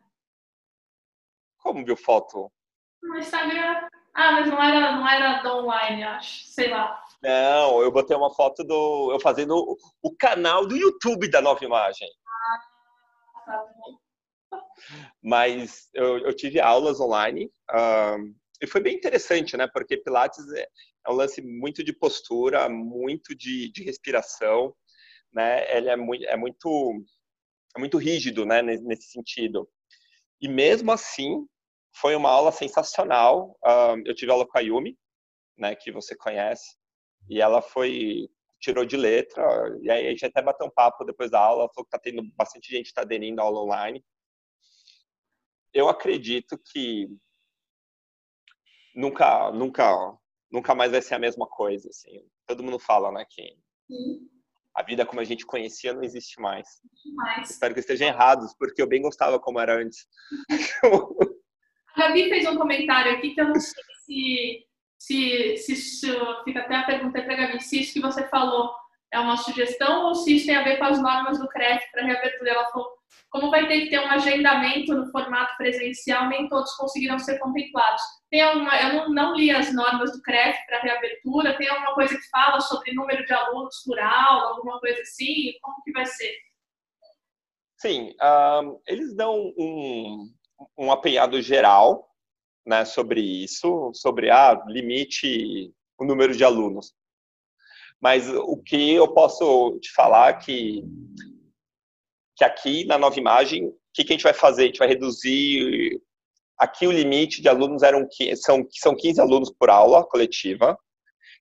Como 1.57 1.85
viu 1.85 1.97
foto? 1.97 2.51
No 3.01 3.17
Instagram. 3.17 3.89
Ah, 4.13 4.31
mas 4.33 4.47
não 4.49 4.61
era, 4.61 4.91
não 4.93 5.07
era 5.07 5.41
do 5.41 5.49
online, 5.49 6.03
acho. 6.03 6.45
Sei 6.45 6.69
lá. 6.69 7.03
Não, 7.21 7.81
eu 7.81 7.91
botei 7.91 8.15
uma 8.15 8.33
foto 8.33 8.63
do. 8.63 9.11
Eu 9.11 9.19
fazendo 9.19 9.77
o, 10.01 10.15
canal 10.15 10.65
do 10.65 10.75
YouTube 10.75 11.29
da 11.29 11.41
Nova 11.41 11.63
Imagem. 11.63 12.07
Ah, 12.27 13.67
tá. 14.51 14.59
Mas 15.21 15.89
eu, 15.93 16.19
eu 16.19 16.33
tive 16.33 16.59
aulas 16.59 16.99
online 16.99 17.51
um, 17.73 18.33
e 18.61 18.67
foi 18.67 18.81
bem 18.81 18.95
interessante, 18.95 19.55
né? 19.57 19.67
Porque 19.67 19.97
Pilates 19.97 20.49
é, 20.53 20.67
é 21.07 21.11
um 21.11 21.15
lance 21.15 21.41
muito 21.41 21.83
de 21.83 21.93
postura, 21.93 22.67
muito 22.69 23.35
de, 23.35 23.71
de 23.71 23.83
respiração, 23.83 24.73
né? 25.33 25.77
Ele 25.77 25.89
é 25.89 25.95
muito, 25.95 26.25
é 26.25 26.37
muito, 26.37 27.05
é 27.75 27.79
muito 27.79 27.97
rígido, 27.97 28.45
né? 28.45 28.61
Nesse 28.61 29.11
sentido. 29.11 29.69
E 30.41 30.47
mesmo 30.47 30.91
assim, 30.91 31.45
foi 31.95 32.15
uma 32.15 32.29
aula 32.29 32.51
sensacional. 32.51 33.57
Um, 33.65 34.03
eu 34.05 34.15
tive 34.15 34.31
aula 34.31 34.47
com 34.47 34.57
a 34.57 34.61
Yumi, 34.61 34.97
né? 35.57 35.75
Que 35.75 35.91
você 35.91 36.15
conhece 36.15 36.78
e 37.29 37.39
ela 37.39 37.61
foi 37.61 38.29
tirou 38.59 38.85
de 38.85 38.97
letra, 38.97 39.41
e 39.81 39.89
aí 39.89 40.07
a 40.07 40.09
gente 40.09 40.25
até 40.25 40.41
bateu 40.41 40.67
um 40.67 40.71
papo 40.71 41.05
depois 41.05 41.31
da 41.31 41.39
aula, 41.39 41.69
falou 41.73 41.85
que 41.85 41.91
tá 41.91 41.99
tendo 41.99 42.21
bastante 42.35 42.69
gente 42.69 42.93
tá 42.93 43.01
aderindo 43.01 43.39
à 43.39 43.45
aula 43.45 43.61
online. 43.61 44.03
Eu 45.73 45.87
acredito 45.87 46.59
que 46.71 47.07
nunca, 48.93 49.49
nunca, 49.51 50.17
nunca 50.51 50.75
mais 50.75 50.91
vai 50.91 51.01
ser 51.01 51.15
a 51.15 51.19
mesma 51.19 51.47
coisa, 51.47 51.87
assim. 51.87 52.27
Todo 52.45 52.63
mundo 52.63 52.79
fala, 52.79 53.11
né, 53.11 53.25
que 53.29 53.55
Sim. 53.87 54.29
a 54.75 54.83
vida 54.83 55.05
como 55.05 55.21
a 55.21 55.23
gente 55.23 55.45
conhecia 55.45 55.93
não 55.93 56.03
existe 56.03 56.41
mais. 56.41 56.67
mais. 57.15 57.51
Espero 57.51 57.73
que 57.73 57.79
estejam 57.79 58.09
errados, 58.09 58.53
porque 58.57 58.81
eu 58.81 58.87
bem 58.87 59.01
gostava 59.01 59.39
como 59.39 59.59
era 59.59 59.81
antes. 59.81 60.05
a 61.95 62.07
Gabi 62.07 62.27
fez 62.27 62.45
um 62.45 62.57
comentário 62.57 63.13
aqui 63.13 63.33
que 63.33 63.39
eu 63.39 63.47
não 63.47 63.55
sei 63.59 63.83
se 64.05 64.68
se, 64.99 65.57
se 65.57 65.73
isso, 65.73 66.43
fica 66.43 66.59
até 66.59 66.75
a 66.75 66.83
pergunta 66.83 67.21
para 67.21 67.55
a 67.55 67.59
se 67.59 67.79
isso 67.79 67.93
que 67.93 68.01
você 68.01 68.27
falou 68.27 68.69
é 69.11 69.19
uma 69.19 69.37
sugestão 69.37 70.05
ou 70.05 70.13
se 70.13 70.35
isso 70.35 70.45
tem 70.45 70.55
a 70.55 70.63
ver 70.63 70.77
com 70.77 70.83
as 70.83 71.01
normas 71.01 71.39
do 71.39 71.47
CREF 71.47 71.83
para 71.91 72.05
reabertura. 72.05 72.51
Ela 72.51 72.69
falou, 72.69 72.91
como 73.29 73.49
vai 73.49 73.67
ter 73.67 73.81
que 73.81 73.89
ter 73.89 73.99
um 73.99 74.11
agendamento 74.11 74.93
no 74.93 75.09
formato 75.11 75.55
presencial, 75.57 76.27
nem 76.27 76.47
todos 76.47 76.75
conseguiram 76.75 77.17
ser 77.17 77.39
contemplados. 77.39 78.01
Tem 78.29 78.41
alguma, 78.41 78.79
eu 78.79 78.93
não, 78.93 79.09
não 79.09 79.35
li 79.35 79.49
as 79.49 79.73
normas 79.73 80.11
do 80.11 80.21
CREF 80.21 80.57
para 80.67 80.81
reabertura, 80.81 81.57
tem 81.57 81.69
alguma 81.69 81.95
coisa 81.95 82.15
que 82.15 82.29
fala 82.29 82.59
sobre 82.59 82.93
número 82.93 83.25
de 83.25 83.33
alunos 83.33 83.81
por 83.83 83.99
aula, 83.99 84.49
alguma 84.49 84.79
coisa 84.79 85.01
assim? 85.01 85.53
Como 85.61 85.81
que 85.83 85.91
vai 85.91 86.05
ser? 86.05 86.35
Sim, 87.77 88.13
eles 88.85 89.15
dão 89.15 89.53
um, 89.57 90.29
um 90.77 90.91
apanhado 90.91 91.41
geral 91.41 92.08
né, 92.69 92.85
sobre 92.85 93.19
isso, 93.19 93.91
sobre 93.95 94.29
a 94.29 94.51
ah, 94.51 94.63
limite 94.67 95.73
o 95.97 96.05
número 96.05 96.37
de 96.37 96.43
alunos. 96.43 96.93
Mas 97.99 98.29
o 98.29 98.55
que 98.57 98.93
eu 98.93 99.11
posso 99.11 99.79
te 99.79 99.91
falar 99.91 100.33
que 100.37 100.83
que 102.37 102.43
aqui 102.45 102.85
na 102.85 102.97
nova 102.97 103.19
imagem, 103.19 103.65
o 103.65 103.75
que, 103.91 104.03
que 104.03 104.13
a 104.13 104.15
gente 104.15 104.23
vai 104.23 104.33
fazer? 104.33 104.63
A 104.63 104.65
gente 104.67 104.77
vai 104.77 104.87
reduzir 104.87 105.99
aqui 106.57 106.85
o 106.85 106.91
limite 106.91 107.41
de 107.41 107.49
alunos 107.49 107.81
eram 107.81 108.07
são 108.35 108.65
são 108.71 108.95
15 108.95 109.19
alunos 109.19 109.51
por 109.51 109.71
aula 109.71 110.05
coletiva. 110.05 110.77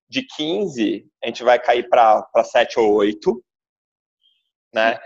de 0.09 0.23
15, 0.23 1.07
a 1.23 1.27
gente 1.27 1.45
vai 1.45 1.61
cair 1.61 1.87
para 1.91 2.27
7 2.43 2.81
ou 2.81 2.95
8, 2.95 3.45
né? 4.75 4.99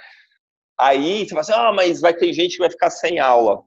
Aí 0.79 1.25
você 1.25 1.31
fala 1.31 1.41
assim, 1.41 1.53
ah, 1.53 1.73
mas 1.73 2.01
vai 2.01 2.15
ter 2.15 2.33
gente 2.33 2.53
que 2.53 2.61
vai 2.61 2.71
ficar 2.71 2.91
sem 2.91 3.19
aula. 3.19 3.65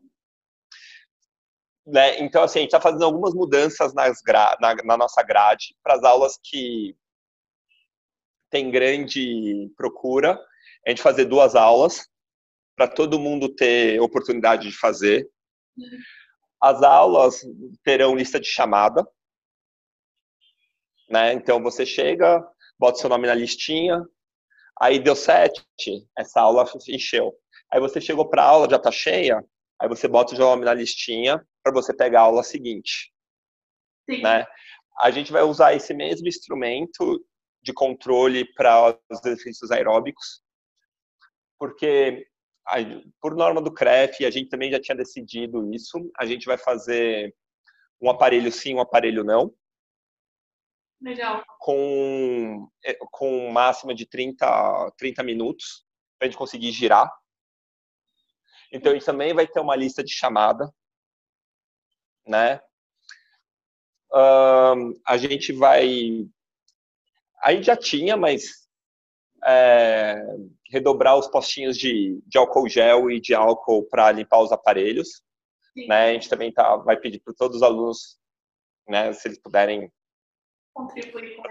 Né? 1.85 2.19
Então, 2.19 2.43
assim, 2.43 2.59
a 2.59 2.61
gente 2.63 2.69
está 2.69 2.81
fazendo 2.81 3.05
algumas 3.05 3.33
mudanças 3.33 3.93
nas 3.93 4.19
na, 4.59 4.75
na 4.83 4.97
nossa 4.97 5.21
grade 5.21 5.75
para 5.83 5.95
as 5.95 6.03
aulas 6.03 6.37
que 6.43 6.95
tem 8.49 8.71
grande 8.71 9.71
procura. 9.77 10.39
A 10.85 10.89
gente 10.89 11.01
fazer 11.01 11.25
duas 11.25 11.55
aulas 11.55 12.07
para 12.75 12.87
todo 12.87 13.19
mundo 13.19 13.53
ter 13.53 13.99
oportunidade 14.01 14.67
de 14.69 14.77
fazer. 14.77 15.29
As 16.61 16.81
aulas 16.81 17.41
terão 17.83 18.15
lista 18.15 18.39
de 18.39 18.47
chamada. 18.47 19.05
Né? 21.09 21.33
Então, 21.33 21.61
você 21.61 21.85
chega, 21.85 22.43
bota 22.79 22.97
seu 22.97 23.09
nome 23.09 23.27
na 23.27 23.35
listinha, 23.35 24.03
aí 24.81 24.97
deu 24.97 25.15
sete, 25.15 25.63
essa 26.17 26.41
aula 26.41 26.65
encheu. 26.89 27.33
Aí 27.71 27.79
você 27.79 28.01
chegou 28.01 28.27
para 28.27 28.43
a 28.43 28.47
aula, 28.47 28.69
já 28.69 28.77
está 28.77 28.91
cheia, 28.91 29.43
aí 29.79 29.87
você 29.87 30.07
bota 30.07 30.33
o 30.33 30.35
seu 30.35 30.45
nome 30.45 30.65
na 30.65 30.73
listinha 30.73 31.45
para 31.63 31.73
você 31.73 31.93
pegar 31.93 32.21
a 32.21 32.23
aula 32.23 32.43
seguinte. 32.43 33.11
Sim. 34.09 34.21
Né? 34.21 34.45
A 34.99 35.11
gente 35.11 35.31
vai 35.31 35.43
usar 35.43 35.73
esse 35.73 35.93
mesmo 35.93 36.27
instrumento 36.27 37.23
de 37.61 37.73
controle 37.73 38.45
para 38.53 38.97
os 39.09 39.25
exercícios 39.25 39.71
aeróbicos, 39.71 40.41
porque 41.59 42.27
por 43.21 43.35
norma 43.35 43.61
do 43.61 43.71
CREF, 43.71 44.25
a 44.25 44.31
gente 44.31 44.49
também 44.49 44.71
já 44.71 44.79
tinha 44.79 44.95
decidido 44.95 45.71
isso, 45.73 45.97
a 46.17 46.25
gente 46.25 46.45
vai 46.45 46.57
fazer 46.57 47.33
um 48.01 48.09
aparelho 48.09 48.51
sim, 48.51 48.75
um 48.75 48.81
aparelho 48.81 49.23
não. 49.23 49.53
Legal. 51.01 51.43
Com, 51.59 52.67
é, 52.83 52.95
com 53.11 53.51
máxima 53.51 53.93
de 53.93 54.07
30, 54.07 54.91
30 54.97 55.23
minutos, 55.23 55.85
para 56.17 56.27
a 56.27 56.29
gente 56.29 56.37
conseguir 56.37 56.71
girar. 56.71 57.11
Então, 58.71 58.91
a 58.91 58.95
gente 58.95 59.05
também 59.05 59.33
vai 59.33 59.47
ter 59.47 59.59
uma 59.59 59.75
lista 59.75 60.03
de 60.03 60.13
chamada, 60.13 60.69
né? 62.25 62.59
Um, 64.13 64.93
a 65.05 65.17
gente 65.17 65.51
vai... 65.53 66.27
A 67.43 67.53
gente 67.53 67.65
já 67.65 67.75
tinha, 67.75 68.17
mas 68.17 68.65
é, 69.45 70.25
redobrar 70.69 71.17
os 71.17 71.27
postinhos 71.27 71.77
de, 71.77 72.19
de 72.25 72.37
álcool 72.37 72.67
gel 72.67 73.11
e 73.11 73.19
de 73.21 73.33
álcool 73.33 73.83
para 73.83 74.11
limpar 74.11 74.41
os 74.41 74.51
aparelhos. 74.51 75.21
Né? 75.87 76.09
A 76.09 76.13
gente 76.13 76.29
também 76.29 76.51
tá, 76.51 76.75
vai 76.77 76.97
pedir 76.97 77.19
para 77.19 77.33
todos 77.33 77.57
os 77.57 77.63
alunos, 77.63 78.17
né, 78.87 79.11
se 79.13 79.27
eles 79.27 79.39
puderem 79.39 79.91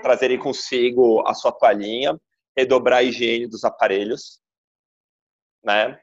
trazerem 0.03 0.39
consigo 0.39 1.27
a 1.27 1.33
sua 1.35 1.53
toalhinha, 1.53 2.21
redobrar 2.57 2.99
a 2.99 3.03
higiene 3.03 3.47
dos 3.47 3.65
aparelhos. 3.65 4.41
Né? 5.63 5.99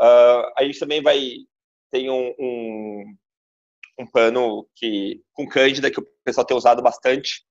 Uh, 0.00 0.52
a 0.56 0.64
gente 0.64 0.78
também 0.78 1.02
vai 1.02 1.18
ter 1.90 2.08
um, 2.08 2.34
um, 2.38 3.16
um 4.00 4.06
pano 4.06 4.68
que, 4.74 5.22
com 5.32 5.46
cândida 5.46 5.90
que 5.90 6.00
o 6.00 6.06
pessoal 6.24 6.46
tem 6.46 6.56
usado 6.56 6.82
bastante 6.82 7.44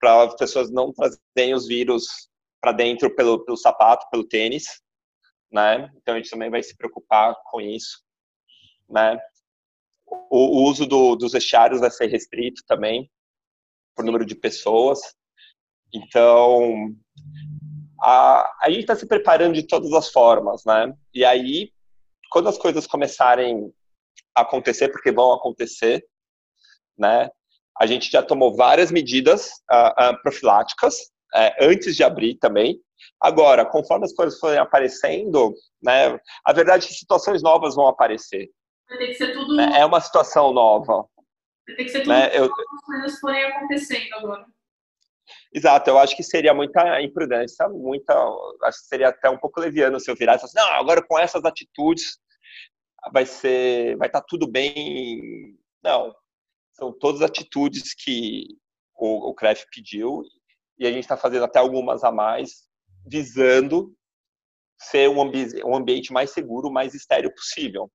para 0.00 0.24
as 0.24 0.34
pessoas 0.34 0.70
não 0.70 0.92
trazerem 0.92 1.54
os 1.54 1.66
vírus 1.66 2.28
para 2.60 2.72
dentro 2.72 3.14
pelo, 3.14 3.44
pelo 3.44 3.56
sapato, 3.56 4.08
pelo 4.10 4.26
tênis, 4.26 4.82
né? 5.50 5.90
Então 5.96 6.14
a 6.14 6.16
gente 6.18 6.30
também 6.30 6.50
vai 6.50 6.62
se 6.62 6.76
preocupar 6.76 7.36
com 7.50 7.60
isso, 7.60 8.02
né? 8.88 9.18
O, 10.06 10.60
o 10.60 10.64
uso 10.68 10.86
do, 10.86 11.14
dos 11.14 11.32
vestiários 11.32 11.80
vai 11.80 11.90
ser 11.90 12.06
restrito 12.06 12.62
também 12.66 13.10
por 13.94 14.04
número 14.04 14.26
de 14.26 14.34
pessoas. 14.34 15.00
Então 15.92 16.94
a, 18.00 18.64
a 18.64 18.70
gente 18.70 18.80
está 18.80 18.96
se 18.96 19.06
preparando 19.06 19.54
de 19.54 19.62
todas 19.62 19.92
as 19.92 20.10
formas, 20.10 20.64
né? 20.64 20.92
E 21.14 21.24
aí 21.24 21.72
quando 22.32 22.48
as 22.48 22.56
coisas 22.56 22.86
começarem 22.86 23.70
a 24.34 24.40
acontecer, 24.40 24.88
porque 24.88 25.12
vão 25.12 25.34
acontecer, 25.34 26.02
né? 26.98 27.28
A 27.78 27.86
gente 27.86 28.10
já 28.10 28.22
tomou 28.22 28.56
várias 28.56 28.90
medidas 28.90 29.50
uh, 29.70 30.10
uh, 30.10 30.22
profiláticas, 30.22 30.96
é, 31.34 31.64
antes 31.64 31.94
de 31.94 32.02
abrir 32.02 32.36
também. 32.36 32.78
Agora, 33.20 33.64
conforme 33.64 34.04
as 34.04 34.12
coisas 34.12 34.38
forem 34.38 34.58
aparecendo, 34.58 35.54
né, 35.82 36.18
a 36.44 36.52
verdade 36.52 36.84
é 36.84 36.88
que 36.88 36.94
situações 36.94 37.42
novas 37.42 37.74
vão 37.74 37.86
aparecer. 37.86 38.50
Vai 38.88 38.98
ter 38.98 39.06
que 39.08 39.14
ser 39.14 39.32
tudo. 39.32 39.58
É, 39.60 39.80
é 39.80 39.86
uma 39.86 40.00
situação 40.00 40.52
nova. 40.52 41.06
Vai 41.66 41.76
ter 41.76 41.84
que 41.84 41.90
ser 41.90 42.00
tudo 42.00 42.10
né, 42.10 42.30
eu... 42.34 42.44
as 42.44 42.84
coisas 42.84 43.20
forem 43.20 43.44
acontecendo 43.44 44.14
agora. 44.14 44.46
Exato, 45.54 45.88
eu 45.88 45.98
acho 45.98 46.16
que 46.16 46.22
seria 46.22 46.52
muita 46.52 47.00
imprudência, 47.00 47.68
muita, 47.68 48.12
acho 48.64 48.78
que 48.80 48.86
seria 48.86 49.08
até 49.08 49.30
um 49.30 49.38
pouco 49.38 49.60
leviano 49.60 50.00
se 50.00 50.10
eu 50.10 50.16
virasse 50.16 50.44
assim, 50.44 50.56
não, 50.56 50.68
agora 50.72 51.02
com 51.06 51.18
essas 51.18 51.44
atitudes 51.44 52.18
vai 53.10 53.26
ser, 53.26 53.96
vai 53.96 54.08
estar 54.08 54.20
tá 54.20 54.26
tudo 54.28 54.46
bem. 54.46 55.58
Não, 55.82 56.14
são 56.72 56.92
todas 56.92 57.22
atitudes 57.22 57.94
que 57.94 58.46
o, 58.94 59.30
o 59.30 59.34
CREF 59.34 59.64
pediu 59.72 60.22
e 60.78 60.86
a 60.86 60.90
gente 60.90 61.04
está 61.04 61.16
fazendo 61.16 61.44
até 61.44 61.58
algumas 61.58 62.04
a 62.04 62.12
mais, 62.12 62.68
visando 63.06 63.94
ser 64.78 65.08
um, 65.08 65.20
ambi 65.22 65.46
um 65.64 65.76
ambiente 65.76 66.12
mais 66.12 66.30
seguro, 66.30 66.70
mais 66.70 66.94
estéreo 66.94 67.32
possível. 67.34 67.90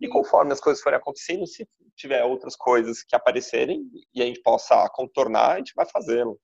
E 0.00 0.08
conforme 0.08 0.52
as 0.52 0.60
coisas 0.60 0.82
forem 0.82 0.98
acontecendo, 0.98 1.46
se 1.46 1.66
tiver 1.96 2.24
outras 2.24 2.56
coisas 2.56 3.04
que 3.04 3.14
aparecerem 3.14 3.84
e 4.12 4.22
a 4.22 4.26
gente 4.26 4.42
possa 4.42 4.88
contornar, 4.90 5.52
a 5.52 5.58
gente 5.58 5.72
vai 5.76 5.86
fazê-lo, 5.88 6.40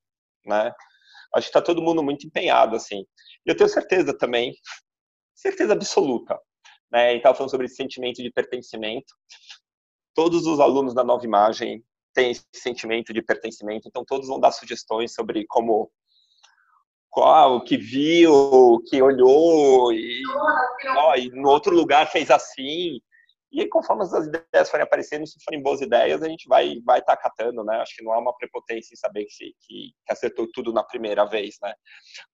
né? 0.46 0.72
Acho 1.34 1.46
que 1.46 1.50
está 1.50 1.60
todo 1.60 1.82
mundo 1.82 2.02
muito 2.02 2.26
empenhado, 2.26 2.76
assim. 2.76 3.04
E 3.44 3.50
eu 3.50 3.56
tenho 3.56 3.68
certeza 3.68 4.16
também, 4.16 4.54
certeza 5.34 5.72
absoluta, 5.72 6.38
né? 6.90 7.14
E 7.14 7.16
estava 7.18 7.34
falando 7.34 7.50
sobre 7.50 7.66
esse 7.66 7.76
sentimento 7.76 8.22
de 8.22 8.30
pertencimento. 8.30 9.14
Todos 10.14 10.46
os 10.46 10.60
alunos 10.60 10.94
da 10.94 11.04
Nova 11.04 11.24
Imagem 11.24 11.84
tem 12.14 12.30
esse 12.32 12.44
sentimento 12.54 13.12
de 13.12 13.22
pertencimento, 13.22 13.86
então 13.86 14.04
todos 14.04 14.26
vão 14.26 14.40
dar 14.40 14.50
sugestões 14.50 15.14
sobre 15.14 15.46
como 15.46 15.90
qual 17.10 17.56
o 17.56 17.64
que 17.64 17.76
viu, 17.76 18.32
o 18.32 18.80
que 18.80 19.00
olhou 19.00 19.92
e, 19.92 20.22
ó, 20.96 21.14
e 21.14 21.28
no 21.30 21.48
outro 21.48 21.74
lugar 21.74 22.10
fez 22.10 22.30
assim. 22.30 23.00
E 23.50 23.66
conforme 23.66 24.02
as 24.02 24.26
ideias 24.26 24.68
forem 24.68 24.84
aparecendo, 24.84 25.26
se 25.26 25.42
forem 25.42 25.62
boas 25.62 25.80
ideias, 25.80 26.22
a 26.22 26.28
gente 26.28 26.46
vai 26.46 26.80
vai 26.84 26.98
estar 26.98 27.16
tá 27.16 27.22
catando, 27.22 27.64
né? 27.64 27.76
Acho 27.76 27.96
que 27.96 28.04
não 28.04 28.12
há 28.12 28.18
uma 28.18 28.36
prepotência 28.36 28.92
em 28.92 28.96
saber 28.96 29.24
que, 29.24 29.54
que, 29.60 29.92
que 30.06 30.12
acertou 30.12 30.46
tudo 30.52 30.72
na 30.72 30.84
primeira 30.84 31.24
vez, 31.24 31.56
né? 31.62 31.72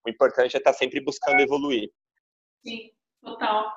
O 0.04 0.10
importante 0.10 0.56
é 0.56 0.58
estar 0.58 0.72
tá 0.72 0.78
sempre 0.78 1.00
buscando 1.00 1.40
evoluir. 1.40 1.88
Sim, 2.66 2.90
total. 3.22 3.72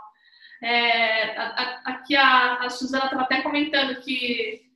É, 0.64 1.38
aqui 1.86 2.16
a, 2.16 2.56
a 2.56 2.70
Suzana 2.70 3.06
estava 3.06 3.24
até 3.24 3.42
comentando 3.42 4.02
que 4.02 4.68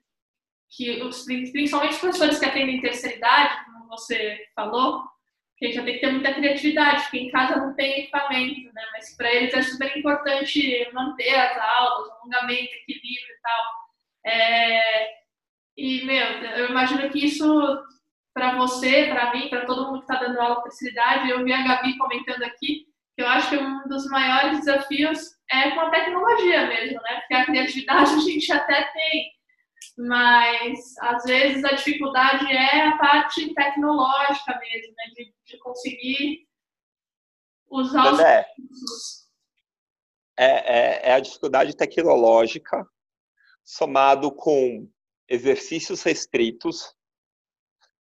que 0.71 1.03
os, 1.03 1.23
principalmente 1.25 1.93
os 1.93 1.99
professores 1.99 2.39
que 2.39 2.45
atendem 2.45 2.79
terceira 2.79 3.17
idade, 3.17 3.65
como 3.65 3.89
você 3.89 4.47
falou, 4.55 5.03
que 5.57 5.71
já 5.73 5.83
tem 5.83 5.95
que 5.95 5.99
ter 5.99 6.11
muita 6.11 6.33
criatividade, 6.33 7.03
porque 7.03 7.19
em 7.19 7.29
casa 7.29 7.57
não 7.57 7.75
tem 7.75 7.99
equipamento, 7.99 8.73
né? 8.73 8.81
Mas 8.93 9.15
para 9.15 9.31
eles 9.31 9.53
é 9.53 9.61
super 9.61 9.95
importante 9.95 10.89
manter 10.93 11.35
as 11.35 11.57
aulas, 11.57 12.09
alongamento, 12.13 12.73
equilíbrio 12.73 13.35
e 13.35 13.41
tal. 13.41 13.63
É... 14.25 15.21
E, 15.77 16.05
meu, 16.05 16.25
eu 16.57 16.69
imagino 16.69 17.09
que 17.09 17.25
isso, 17.25 17.45
para 18.33 18.55
você, 18.55 19.07
para 19.07 19.33
mim, 19.33 19.49
para 19.49 19.65
todo 19.65 19.87
mundo 19.87 20.05
que 20.05 20.11
está 20.11 20.25
dando 20.25 20.39
aula 20.39 20.63
terceira 20.63 20.93
idade, 20.93 21.29
eu 21.29 21.43
vi 21.43 21.53
a 21.53 21.63
Gabi 21.63 21.97
comentando 21.97 22.43
aqui, 22.43 22.87
que 23.15 23.21
eu 23.21 23.27
acho 23.27 23.49
que 23.49 23.57
um 23.57 23.87
dos 23.87 24.07
maiores 24.07 24.59
desafios 24.59 25.19
é 25.51 25.71
com 25.71 25.81
a 25.81 25.89
tecnologia 25.89 26.67
mesmo, 26.67 27.01
né? 27.01 27.19
Porque 27.19 27.33
a 27.33 27.45
criatividade 27.45 28.13
a 28.15 28.19
gente 28.19 28.51
até 28.51 28.91
tem, 28.91 29.31
mas 29.97 30.97
às 30.99 31.23
vezes 31.23 31.63
a 31.63 31.73
dificuldade 31.73 32.45
é 32.51 32.87
a 32.87 32.97
parte 32.97 33.53
tecnológica 33.53 34.57
mesmo, 34.59 34.93
né? 34.95 35.05
de, 35.15 35.33
de 35.45 35.57
conseguir 35.59 36.47
usar 37.69 38.13
os 38.13 38.19
recursos. 38.19 39.21
É, 40.37 40.45
é, 40.45 41.09
é 41.09 41.13
a 41.13 41.19
dificuldade 41.19 41.75
tecnológica 41.75 42.85
somado 43.63 44.31
com 44.31 44.89
exercícios 45.29 46.01
restritos, 46.03 46.93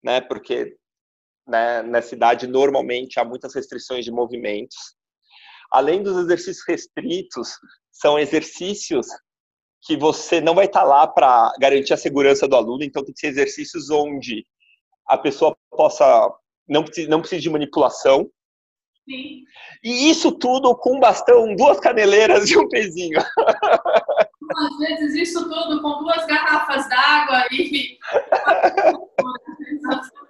né? 0.03 0.21
Porque 0.21 0.77
né, 1.47 1.83
na 1.83 2.01
cidade 2.01 2.47
normalmente 2.47 3.19
há 3.19 3.25
muitas 3.25 3.55
restrições 3.55 4.05
de 4.05 4.11
movimentos. 4.11 4.97
Além 5.71 6.03
dos 6.03 6.17
exercícios 6.17 6.65
restritos, 6.67 7.59
são 7.91 8.19
exercícios 8.19 9.07
que 9.83 9.97
você 9.97 10.41
não 10.41 10.55
vai 10.55 10.67
estar 10.67 10.83
lá 10.83 11.07
para 11.07 11.53
garantir 11.59 11.95
a 11.95 11.97
segurança 11.97 12.47
do 12.47 12.57
aluno, 12.57 12.85
então 12.85 13.05
tem 13.05 13.15
que 13.15 13.21
ser 13.21 13.29
exercícios 13.29 13.91
onde 13.91 14.45
a 15.07 15.17
pessoa 15.17 15.57
possa 15.71 16.31
não 16.69 16.85
precisa, 16.85 17.09
não 17.09 17.21
precisa 17.21 17.43
de 17.43 17.51
manipulação. 17.51 18.31
Sim. 19.09 19.43
E 19.83 20.11
isso 20.11 20.33
tudo 20.33 20.77
com 20.77 20.97
um 20.97 21.01
bastão, 21.01 21.55
duas 21.57 21.81
caneleiras 21.81 22.51
e 22.51 22.57
um 22.57 22.69
pezinho. 22.69 23.19
Às 24.57 24.79
vezes 24.79 25.29
isso 25.29 25.49
tudo 25.49 25.81
com 25.81 26.03
duas 26.03 26.27
garrafas 26.27 26.89
d'água 26.89 27.47
e 27.53 27.99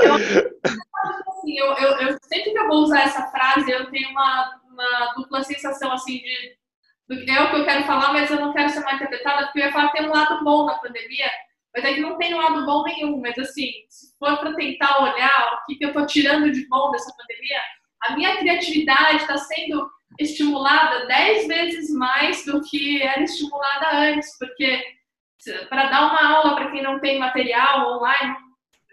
Eu, 0.00 0.14
assim, 0.14 1.58
eu, 1.58 1.66
eu, 1.74 1.90
eu, 1.98 2.18
sempre 2.22 2.52
que 2.52 2.58
eu 2.58 2.68
vou 2.68 2.82
usar 2.82 3.02
essa 3.02 3.26
frase, 3.30 3.70
eu 3.70 3.90
tenho 3.90 4.10
uma, 4.10 4.60
uma 4.70 5.14
dupla 5.16 5.42
sensação 5.42 5.92
assim 5.92 6.18
de 6.18 6.58
é 7.10 7.42
o 7.42 7.50
que 7.50 7.56
eu 7.56 7.64
quero 7.64 7.84
falar, 7.84 8.12
mas 8.12 8.30
eu 8.30 8.38
não 8.38 8.52
quero 8.52 8.68
ser 8.68 8.80
mal 8.80 8.94
interpretada, 8.94 9.46
porque 9.46 9.60
eu 9.60 9.64
ia 9.64 9.72
falar 9.72 9.88
que 9.88 9.98
tem 9.98 10.06
um 10.06 10.12
lado 10.12 10.44
bom 10.44 10.66
na 10.66 10.74
pandemia, 10.74 11.30
mas 11.74 11.84
é 11.84 11.94
que 11.94 12.00
não 12.00 12.18
tem 12.18 12.34
um 12.34 12.38
lado 12.38 12.66
bom 12.66 12.82
nenhum. 12.82 13.18
Mas 13.20 13.38
assim, 13.38 13.70
se 13.88 14.14
for 14.18 14.36
para 14.38 14.54
tentar 14.54 15.02
olhar 15.02 15.54
o 15.54 15.66
que, 15.66 15.76
que 15.76 15.84
eu 15.84 15.88
estou 15.88 16.06
tirando 16.06 16.52
de 16.52 16.68
bom 16.68 16.90
dessa 16.90 17.10
pandemia, 17.16 17.60
a 18.02 18.14
minha 18.14 18.36
criatividade 18.36 19.22
está 19.22 19.38
sendo 19.38 19.88
estimulada 20.18 21.06
dez 21.06 21.46
vezes 21.46 21.90
mais 21.94 22.44
do 22.44 22.60
que 22.62 23.02
era 23.02 23.22
estimulada 23.22 23.90
antes, 23.92 24.36
porque 24.38 24.82
para 25.68 25.86
dar 25.86 26.10
uma 26.10 26.36
aula 26.36 26.56
para 26.56 26.70
quem 26.70 26.82
não 26.82 27.00
tem 27.00 27.18
material 27.18 27.96
online, 27.96 28.36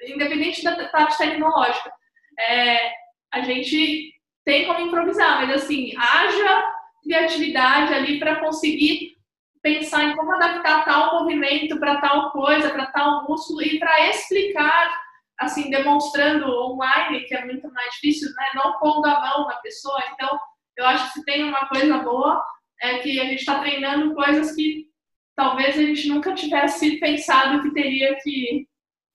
independente 0.07 0.63
da 0.63 0.87
parte 0.89 1.17
tecnológica, 1.17 1.91
é, 2.39 2.91
a 3.33 3.41
gente 3.41 4.13
tem 4.43 4.67
como 4.67 4.79
improvisar, 4.79 5.41
mas 5.41 5.63
assim, 5.63 5.93
haja 5.97 6.73
criatividade 7.03 7.93
ali 7.93 8.19
para 8.19 8.37
conseguir 8.37 9.15
pensar 9.61 10.03
em 10.03 10.15
como 10.15 10.31
adaptar 10.33 10.85
tal 10.85 11.19
movimento 11.19 11.79
para 11.79 11.99
tal 11.99 12.31
coisa, 12.31 12.69
para 12.69 12.85
tal 12.87 13.27
músculo 13.27 13.63
e 13.63 13.79
para 13.79 14.09
explicar, 14.09 14.91
assim, 15.39 15.71
demonstrando 15.71 16.45
online, 16.47 17.25
que 17.25 17.33
é 17.33 17.45
muito 17.45 17.71
mais 17.73 17.93
difícil, 17.95 18.29
né? 18.35 18.45
Não 18.53 18.77
pondo 18.77 19.05
a 19.07 19.19
mão 19.19 19.47
na 19.47 19.55
pessoa. 19.55 20.03
Então, 20.13 20.39
eu 20.77 20.85
acho 20.85 21.07
que 21.07 21.19
se 21.19 21.25
tem 21.25 21.43
uma 21.43 21.67
coisa 21.67 21.97
boa 21.97 22.43
é 22.79 22.99
que 22.99 23.19
a 23.19 23.25
gente 23.25 23.39
está 23.39 23.59
treinando 23.59 24.13
coisas 24.13 24.53
que 24.53 24.87
talvez 25.35 25.77
a 25.77 25.81
gente 25.81 26.07
nunca 26.09 26.33
tivesse 26.33 26.99
pensado 26.99 27.63
que 27.63 27.73
teria 27.73 28.15
que, 28.21 28.67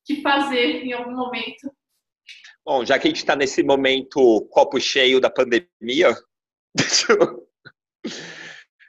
que 0.05 0.23
fazer 0.23 0.85
em 0.85 0.93
algum 0.93 1.15
momento. 1.15 1.73
Bom, 2.65 2.85
já 2.85 2.99
que 2.99 3.09
a 3.09 3.11
gente 3.11 3.19
está 3.19 3.35
nesse 3.35 3.63
momento 3.63 4.47
copo 4.51 4.81
cheio 4.81 5.21
da 5.21 5.31
pandemia, 5.31 6.15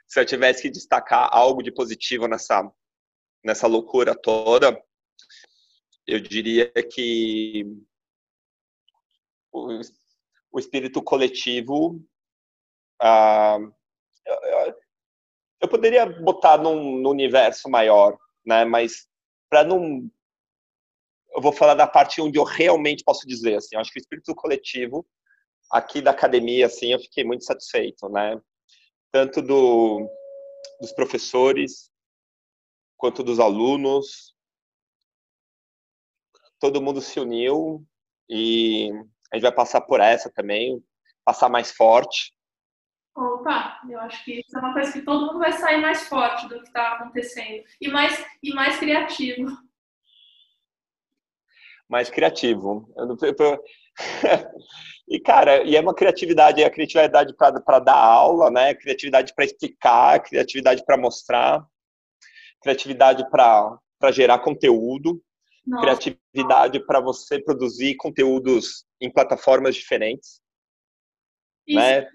se 0.06 0.20
eu 0.20 0.26
tivesse 0.26 0.62
que 0.62 0.70
destacar 0.70 1.28
algo 1.32 1.62
de 1.62 1.72
positivo 1.72 2.28
nessa, 2.28 2.70
nessa 3.44 3.66
loucura 3.66 4.14
toda, 4.14 4.78
eu 6.06 6.20
diria 6.20 6.70
que 6.70 7.64
o, 9.52 9.80
o 10.52 10.58
espírito 10.58 11.02
coletivo. 11.02 12.00
Ah, 13.00 13.58
eu, 14.26 14.74
eu, 15.62 15.68
poderia 15.68 16.06
botar 16.06 16.58
num, 16.58 16.98
num 16.98 17.10
universo 17.10 17.68
maior, 17.68 18.16
né? 18.44 18.64
mas 18.64 19.08
para 19.50 19.64
não. 19.64 20.10
Eu 21.34 21.40
vou 21.40 21.52
falar 21.52 21.74
da 21.74 21.86
parte 21.86 22.20
onde 22.20 22.38
eu 22.38 22.44
realmente 22.44 23.04
posso 23.04 23.26
dizer. 23.26 23.56
Assim, 23.56 23.76
acho 23.76 23.90
que 23.90 23.98
o 23.98 24.02
espírito 24.02 24.34
coletivo 24.34 25.06
aqui 25.70 26.02
da 26.02 26.10
academia, 26.10 26.66
assim, 26.66 26.92
eu 26.92 26.98
fiquei 26.98 27.24
muito 27.24 27.44
satisfeito, 27.44 28.08
né? 28.08 28.38
tanto 29.12 29.42
do, 29.42 30.10
dos 30.80 30.90
professores 30.92 31.90
quanto 32.96 33.22
dos 33.22 33.38
alunos. 33.38 34.34
Todo 36.58 36.80
mundo 36.80 37.00
se 37.00 37.20
uniu 37.20 37.84
e 38.28 38.90
a 39.30 39.36
gente 39.36 39.42
vai 39.42 39.52
passar 39.52 39.82
por 39.82 40.00
essa 40.00 40.32
também, 40.32 40.82
passar 41.24 41.50
mais 41.50 41.70
forte. 41.70 42.34
Opa, 43.14 43.80
eu 43.90 44.00
acho 44.00 44.24
que 44.24 44.40
isso 44.40 44.56
é 44.56 44.60
uma 44.60 44.72
coisa 44.72 44.90
que 44.90 45.02
todo 45.02 45.26
mundo 45.26 45.38
vai 45.38 45.52
sair 45.52 45.82
mais 45.82 46.08
forte 46.08 46.48
do 46.48 46.60
que 46.60 46.68
está 46.68 46.92
acontecendo 46.94 47.62
e 47.78 47.88
mais 47.88 48.24
e 48.42 48.54
mais 48.54 48.78
criativo. 48.78 49.50
Mais 51.92 52.08
criativo. 52.08 52.88
Eu, 52.96 53.06
E, 55.08 55.20
cara, 55.20 55.62
e 55.64 55.76
é 55.76 55.80
uma 55.80 55.94
criatividade, 55.94 56.62
é 56.62 56.64
a 56.64 56.70
criatividade 56.70 57.34
para 57.36 57.78
dar 57.80 57.96
aula, 57.96 58.50
né? 58.50 58.72
Criatividade 58.74 59.34
para 59.34 59.44
explicar, 59.44 60.22
criatividade 60.22 60.82
para 60.86 60.96
mostrar, 60.96 61.62
criatividade 62.62 63.28
para 63.28 63.78
gerar 64.10 64.38
conteúdo, 64.38 65.20
Nossa. 65.66 65.82
criatividade 65.82 66.80
para 66.86 66.98
você 67.00 67.38
produzir 67.38 67.96
conteúdos 67.96 68.86
em 69.00 69.12
plataformas 69.12 69.74
diferentes. 69.74 70.40
Isso, 71.66 71.78
né? 71.78 72.08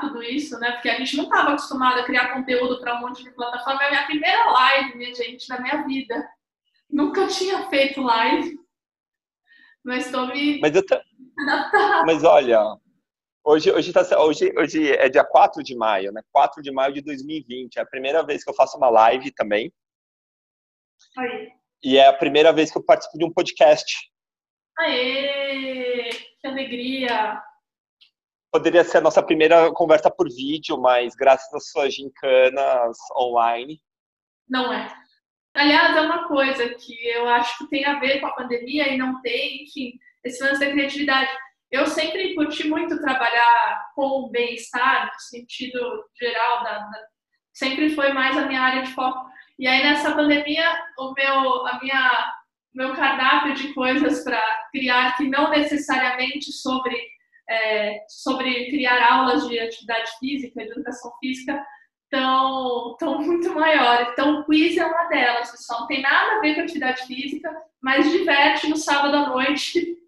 tudo 0.00 0.22
isso, 0.22 0.58
né? 0.58 0.72
Porque 0.72 0.88
a 0.88 0.96
gente 0.96 1.16
não 1.18 1.24
estava 1.24 1.50
acostumado 1.50 2.00
a 2.00 2.04
criar 2.04 2.32
conteúdo 2.32 2.80
para 2.80 2.96
um 2.96 3.02
monte 3.02 3.22
de 3.22 3.32
plataforma. 3.32 3.82
É 3.82 3.86
a 3.88 3.90
minha 3.90 4.06
primeira 4.06 4.50
live, 4.50 4.96
minha 4.96 5.14
gente, 5.14 5.46
na 5.48 5.60
minha 5.60 5.84
vida. 5.84 6.26
Nunca 6.88 7.26
tinha 7.26 7.68
feito 7.68 8.00
live. 8.00 8.63
Mas 9.84 10.06
estou 10.06 10.26
me. 10.28 10.60
Mas 10.60 10.74
eu, 10.74 10.82
mas 12.06 12.24
olha, 12.24 12.60
hoje, 13.44 13.70
hoje, 13.70 13.92
tá, 13.92 14.02
hoje, 14.20 14.52
hoje 14.56 14.92
é 14.92 15.08
dia 15.08 15.24
4 15.24 15.62
de 15.62 15.76
maio, 15.76 16.10
né? 16.12 16.22
4 16.32 16.62
de 16.62 16.72
maio 16.72 16.94
de 16.94 17.02
2020. 17.02 17.76
É 17.76 17.82
a 17.82 17.86
primeira 17.86 18.24
vez 18.24 18.42
que 18.42 18.50
eu 18.50 18.54
faço 18.54 18.76
uma 18.78 18.88
live 18.88 19.30
também. 19.32 19.72
Aí. 21.18 21.52
E 21.82 21.98
é 21.98 22.06
a 22.06 22.12
primeira 22.12 22.52
vez 22.52 22.70
que 22.70 22.78
eu 22.78 22.84
participo 22.84 23.18
de 23.18 23.24
um 23.26 23.32
podcast. 23.32 24.10
Aê! 24.78 26.08
Que 26.40 26.46
alegria! 26.46 27.42
Poderia 28.50 28.84
ser 28.84 28.98
a 28.98 29.00
nossa 29.02 29.22
primeira 29.22 29.70
conversa 29.72 30.10
por 30.10 30.28
vídeo, 30.28 30.80
mas 30.80 31.14
graças 31.14 31.52
às 31.52 31.70
suas 31.70 31.94
gincanas 31.94 32.96
online. 33.16 33.80
Não 34.48 34.72
é. 34.72 34.88
Aliás, 35.54 35.96
é 35.96 36.00
uma 36.00 36.26
coisa 36.26 36.68
que 36.70 37.08
eu 37.08 37.28
acho 37.28 37.58
que 37.58 37.70
tem 37.70 37.84
a 37.84 38.00
ver 38.00 38.20
com 38.20 38.26
a 38.26 38.34
pandemia 38.34 38.88
e 38.88 38.98
não 38.98 39.22
tem, 39.22 39.62
enfim, 39.62 39.92
esse 40.24 40.42
lance 40.42 40.58
da 40.58 40.70
criatividade. 40.70 41.30
Eu 41.70 41.86
sempre 41.86 42.34
curti 42.34 42.68
muito 42.68 43.00
trabalhar 43.00 43.86
com 43.94 44.02
o 44.02 44.30
bem-estar, 44.30 45.06
no 45.06 45.20
sentido 45.20 46.04
geral, 46.18 46.64
da, 46.64 46.78
da, 46.78 46.98
sempre 47.52 47.90
foi 47.90 48.12
mais 48.12 48.36
a 48.36 48.46
minha 48.46 48.60
área 48.60 48.82
de 48.82 48.92
foco. 48.92 49.26
E 49.56 49.68
aí, 49.68 49.82
nessa 49.82 50.12
pandemia, 50.12 50.76
o 50.98 51.12
meu, 51.12 51.66
a 51.66 51.78
minha, 51.80 52.32
meu 52.74 52.92
cardápio 52.94 53.54
de 53.54 53.72
coisas 53.74 54.24
para 54.24 54.42
criar, 54.72 55.16
que 55.16 55.28
não 55.28 55.50
necessariamente 55.50 56.52
sobre, 56.52 56.96
é, 57.48 58.00
sobre 58.08 58.70
criar 58.70 59.12
aulas 59.12 59.46
de 59.46 59.58
atividade 59.60 60.10
física, 60.18 60.64
de 60.64 60.70
educação 60.72 61.12
física, 61.20 61.64
estão 62.14 62.96
tão 62.98 63.18
muito 63.18 63.52
maiores. 63.54 64.08
Então, 64.12 64.40
o 64.40 64.44
quiz 64.44 64.76
é 64.76 64.84
uma 64.84 65.04
delas, 65.04 65.50
pessoal. 65.50 65.80
Não 65.80 65.86
tem 65.86 66.02
nada 66.02 66.36
a 66.36 66.40
ver 66.40 66.54
com 66.54 66.62
atividade 66.62 67.06
física, 67.06 67.50
mas 67.82 68.10
diverte 68.10 68.68
no 68.68 68.76
sábado 68.76 69.16
à 69.16 69.28
noite 69.28 69.98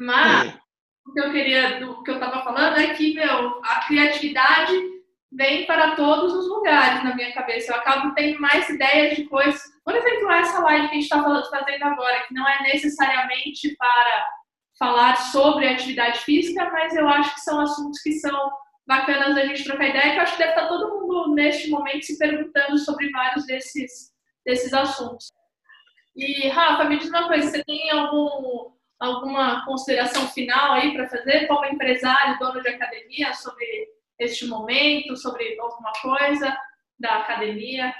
mas 0.00 0.46
é. 0.46 0.58
o 1.06 1.12
que 1.12 1.20
eu 1.20 1.30
queria, 1.30 1.78
do 1.78 2.02
que 2.02 2.10
eu 2.10 2.14
estava 2.14 2.42
falando 2.42 2.78
é 2.78 2.94
que, 2.94 3.12
meu, 3.12 3.60
a 3.62 3.84
criatividade 3.86 4.72
vem 5.30 5.66
para 5.66 5.94
todos 5.94 6.32
os 6.32 6.48
lugares 6.48 7.04
na 7.04 7.14
minha 7.14 7.34
cabeça. 7.34 7.70
Eu 7.70 7.76
acabo 7.76 8.14
tendo 8.14 8.40
mais 8.40 8.66
ideias 8.70 9.14
de 9.14 9.24
coisas. 9.26 9.60
Por 9.84 9.94
exemplo, 9.94 10.30
essa 10.30 10.58
live 10.60 10.88
que 10.88 10.92
a 10.92 11.00
gente 11.00 11.02
está 11.02 11.50
fazendo 11.50 11.82
agora, 11.84 12.22
que 12.26 12.32
não 12.32 12.48
é 12.48 12.62
necessariamente 12.62 13.76
para 13.76 14.26
falar 14.78 15.16
sobre 15.16 15.68
atividade 15.68 16.20
física, 16.20 16.70
mas 16.72 16.96
eu 16.96 17.06
acho 17.06 17.34
que 17.34 17.40
são 17.42 17.60
assuntos 17.60 18.00
que 18.00 18.12
são 18.12 18.50
bacanas 18.90 19.36
da 19.36 19.46
gente 19.46 19.62
trocar 19.62 19.88
ideia, 19.88 20.10
que 20.10 20.18
eu 20.18 20.22
acho 20.22 20.32
que 20.32 20.38
deve 20.38 20.50
estar 20.50 20.66
todo 20.66 21.00
mundo 21.00 21.32
neste 21.32 21.70
momento 21.70 22.04
se 22.04 22.18
perguntando 22.18 22.76
sobre 22.76 23.08
vários 23.12 23.46
desses, 23.46 24.12
desses 24.44 24.74
assuntos. 24.74 25.32
E, 26.16 26.48
Rafa, 26.48 26.84
me 26.84 26.98
diz 26.98 27.08
uma 27.08 27.28
coisa, 27.28 27.48
você 27.48 27.62
tem 27.64 27.88
algum 27.92 28.72
alguma 28.98 29.64
consideração 29.64 30.28
final 30.28 30.72
aí 30.72 30.92
para 30.92 31.08
fazer 31.08 31.46
como 31.46 31.64
empresário, 31.64 32.38
dono 32.38 32.60
de 32.60 32.68
academia, 32.68 33.32
sobre 33.32 33.64
este 34.18 34.46
momento, 34.46 35.16
sobre 35.16 35.58
alguma 35.58 35.92
coisa 36.02 36.54
da 36.98 37.20
academia 37.20 37.94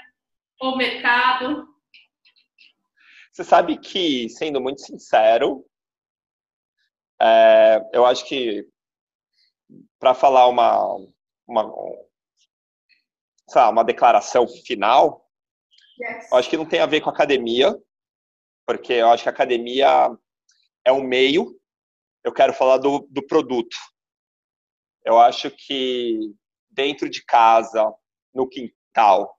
ou 0.59 0.77
mercado? 0.77 1.67
Você 3.31 3.43
sabe 3.43 3.77
que, 3.79 4.29
sendo 4.29 4.61
muito 4.61 4.81
sincero, 4.81 5.65
é, 7.19 7.81
eu 7.93 8.05
acho 8.05 8.27
que 8.27 8.67
para 10.01 10.15
falar 10.15 10.47
uma, 10.47 10.97
uma, 11.47 11.71
uma 13.69 13.83
declaração 13.83 14.47
final, 14.47 15.29
eu 16.31 16.37
acho 16.39 16.49
que 16.49 16.57
não 16.57 16.65
tem 16.65 16.79
a 16.79 16.87
ver 16.87 17.01
com 17.01 17.11
academia, 17.11 17.79
porque 18.65 18.93
eu 18.93 19.09
acho 19.09 19.21
que 19.21 19.29
academia 19.29 20.09
é 20.83 20.91
um 20.91 21.03
meio, 21.03 21.55
eu 22.23 22.33
quero 22.33 22.51
falar 22.51 22.79
do, 22.79 23.07
do 23.11 23.25
produto. 23.27 23.77
Eu 25.05 25.19
acho 25.19 25.51
que 25.51 26.17
dentro 26.71 27.07
de 27.07 27.23
casa, 27.23 27.93
no 28.33 28.49
quintal, 28.49 29.37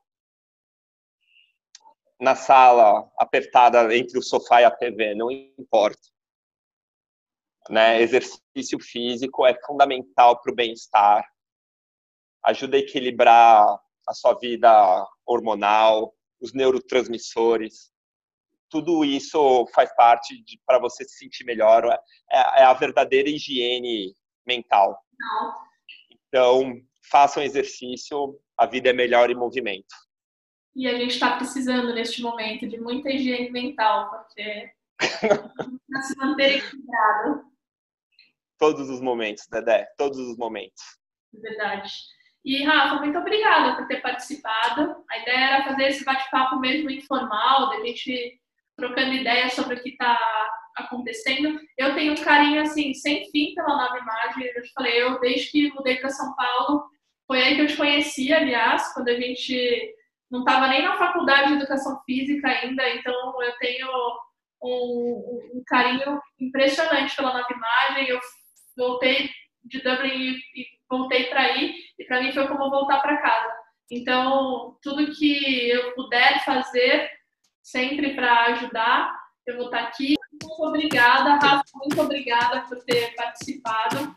na 2.20 2.36
sala 2.36 3.10
apertada 3.18 3.96
entre 3.96 4.16
o 4.16 4.22
sofá 4.22 4.60
e 4.60 4.64
a 4.64 4.70
TV, 4.70 5.16
não 5.16 5.28
importa. 5.28 6.11
Né? 7.70 8.02
Exercício 8.02 8.78
físico 8.80 9.46
é 9.46 9.54
fundamental 9.66 10.40
para 10.40 10.52
o 10.52 10.54
bem-estar, 10.54 11.24
ajuda 12.44 12.76
a 12.76 12.80
equilibrar 12.80 13.64
a 14.08 14.14
sua 14.14 14.34
vida 14.34 15.06
hormonal, 15.24 16.12
os 16.40 16.52
neurotransmissores, 16.52 17.92
tudo 18.72 19.04
isso 19.04 19.66
faz 19.74 19.94
parte 19.94 20.34
para 20.66 20.78
você 20.78 21.04
se 21.04 21.18
sentir 21.18 21.44
melhor. 21.44 21.84
É, 21.84 22.62
é, 22.62 22.64
a 22.64 22.72
verdadeira 22.72 23.28
higiene 23.28 24.16
mental. 24.46 24.98
Então, 26.26 26.80
façam 27.10 27.42
exercício, 27.42 28.40
a 28.56 28.64
vida 28.64 28.88
é 28.88 28.92
melhor 28.94 29.30
em 29.30 29.34
movimento. 29.34 29.94
E 30.74 30.88
a 30.88 30.96
gente 30.96 31.10
está 31.10 31.36
precisando 31.36 31.92
neste 31.92 32.22
momento 32.22 32.66
de 32.66 32.80
muita 32.80 33.10
higiene 33.10 33.50
mental, 33.50 34.10
porque 34.10 34.72
para 34.96 36.00
se 36.02 36.16
manter 36.16 36.56
equilibrado. 36.56 37.51
Todos 38.62 38.88
os 38.88 39.00
momentos, 39.00 39.48
Dedé, 39.50 39.88
todos 39.98 40.16
os 40.20 40.36
momentos. 40.36 40.80
Verdade. 41.32 41.90
E, 42.44 42.62
Rafa, 42.62 42.94
muito 43.00 43.18
obrigada 43.18 43.74
por 43.74 43.88
ter 43.88 44.00
participado. 44.00 45.04
A 45.10 45.18
ideia 45.18 45.36
era 45.36 45.64
fazer 45.64 45.88
esse 45.88 46.04
bate-papo 46.04 46.60
mesmo 46.60 46.88
informal, 46.88 47.70
da 47.70 47.84
gente 47.84 48.40
trocando 48.76 49.14
ideias 49.14 49.54
sobre 49.54 49.74
o 49.74 49.82
que 49.82 49.88
está 49.88 50.16
acontecendo. 50.76 51.58
Eu 51.76 51.96
tenho 51.96 52.12
um 52.12 52.22
carinho, 52.22 52.62
assim, 52.62 52.94
sem 52.94 53.28
fim 53.32 53.52
pela 53.56 53.76
nova 53.76 53.98
imagem. 53.98 54.44
Eu 54.54 54.62
te 54.62 54.72
falei, 54.74 55.02
eu 55.02 55.18
desde 55.18 55.50
que 55.50 55.72
mudei 55.72 55.96
para 55.96 56.10
São 56.10 56.32
Paulo, 56.36 56.84
foi 57.26 57.42
aí 57.42 57.56
que 57.56 57.62
eu 57.62 57.66
te 57.66 57.76
conheci, 57.76 58.32
aliás, 58.32 58.94
quando 58.94 59.08
a 59.08 59.20
gente 59.20 59.92
não 60.30 60.44
estava 60.44 60.68
nem 60.68 60.82
na 60.84 60.96
faculdade 60.96 61.48
de 61.48 61.54
educação 61.54 62.00
física 62.06 62.46
ainda, 62.46 62.88
então 62.90 63.42
eu 63.42 63.58
tenho 63.58 63.88
um, 64.62 65.50
um 65.52 65.62
carinho 65.66 66.20
impressionante 66.38 67.16
pela 67.16 67.32
nova 67.32 67.52
imagem. 67.52 68.08
Eu 68.08 68.20
voltei 68.76 69.30
de 69.64 69.80
Dublin 69.80 70.34
e, 70.54 70.66
voltei 70.88 71.24
para 71.24 71.40
aí, 71.40 71.74
e 71.98 72.04
para 72.04 72.22
mim 72.22 72.32
foi 72.32 72.46
como 72.48 72.70
voltar 72.70 73.00
para 73.00 73.20
casa. 73.20 73.52
Então, 73.90 74.76
tudo 74.82 75.12
que 75.12 75.70
eu 75.70 75.92
puder 75.94 76.44
fazer, 76.44 77.10
sempre 77.62 78.14
para 78.14 78.46
ajudar, 78.46 79.14
eu 79.46 79.56
vou 79.56 79.66
estar 79.66 79.78
tá 79.78 79.84
aqui. 79.84 80.14
Muito 80.30 80.62
obrigada, 80.62 81.34
Rafa, 81.34 81.64
muito 81.74 82.00
obrigada 82.00 82.62
por 82.62 82.82
ter 82.84 83.14
participado. 83.14 84.12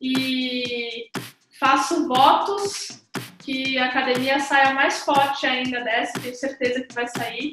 E 0.00 1.10
faço 1.58 2.06
votos 2.06 3.06
que 3.46 3.78
a 3.78 3.86
academia 3.86 4.40
saia 4.40 4.74
mais 4.74 5.04
forte 5.04 5.46
ainda 5.46 5.80
dessa, 5.82 6.20
tenho 6.20 6.34
certeza 6.34 6.82
que 6.82 6.94
vai 6.94 7.06
sair, 7.06 7.52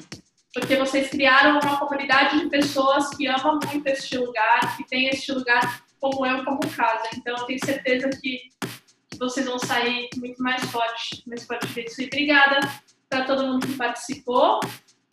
porque 0.54 0.76
vocês 0.76 1.10
criaram 1.10 1.60
uma 1.60 1.78
comunidade 1.78 2.40
de 2.40 2.50
pessoas 2.50 3.10
que 3.16 3.28
amam 3.28 3.60
muito 3.66 3.88
este 3.88 4.18
lugar, 4.18 4.76
que 4.76 4.84
tem 4.88 5.08
este 5.08 5.32
lugar 5.32 5.83
como 6.04 6.26
eu, 6.26 6.44
como 6.44 6.60
casa. 6.76 7.08
Então, 7.16 7.34
eu 7.38 7.46
tenho 7.46 7.66
certeza 7.66 8.10
que, 8.22 8.52
vocês 9.18 9.46
vão 9.46 9.58
sair 9.60 10.10
muito 10.18 10.42
mais 10.42 10.62
forte, 10.66 11.24
mais 11.26 11.46
forte 11.46 11.68
disso. 11.68 12.02
E 12.02 12.08
obrigada 12.08 12.60
para 13.08 13.24
todo 13.24 13.46
mundo 13.46 13.66
que 13.66 13.78
participou. 13.78 14.60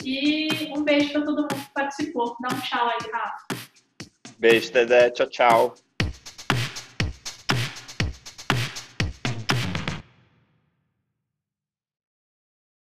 E 0.03 0.49
um 0.75 0.83
beijo 0.83 1.11
para 1.11 1.21
todo 1.21 1.41
mundo 1.43 1.55
que 1.55 1.73
participou. 1.73 2.35
Dá 2.41 2.49
um 2.53 2.59
tchau 2.59 2.89
aí, 2.89 3.11
Rafa. 3.13 3.47
Beijo, 4.37 4.73
Dedé. 4.73 5.11
Tchau, 5.11 5.29
tchau. 5.29 5.75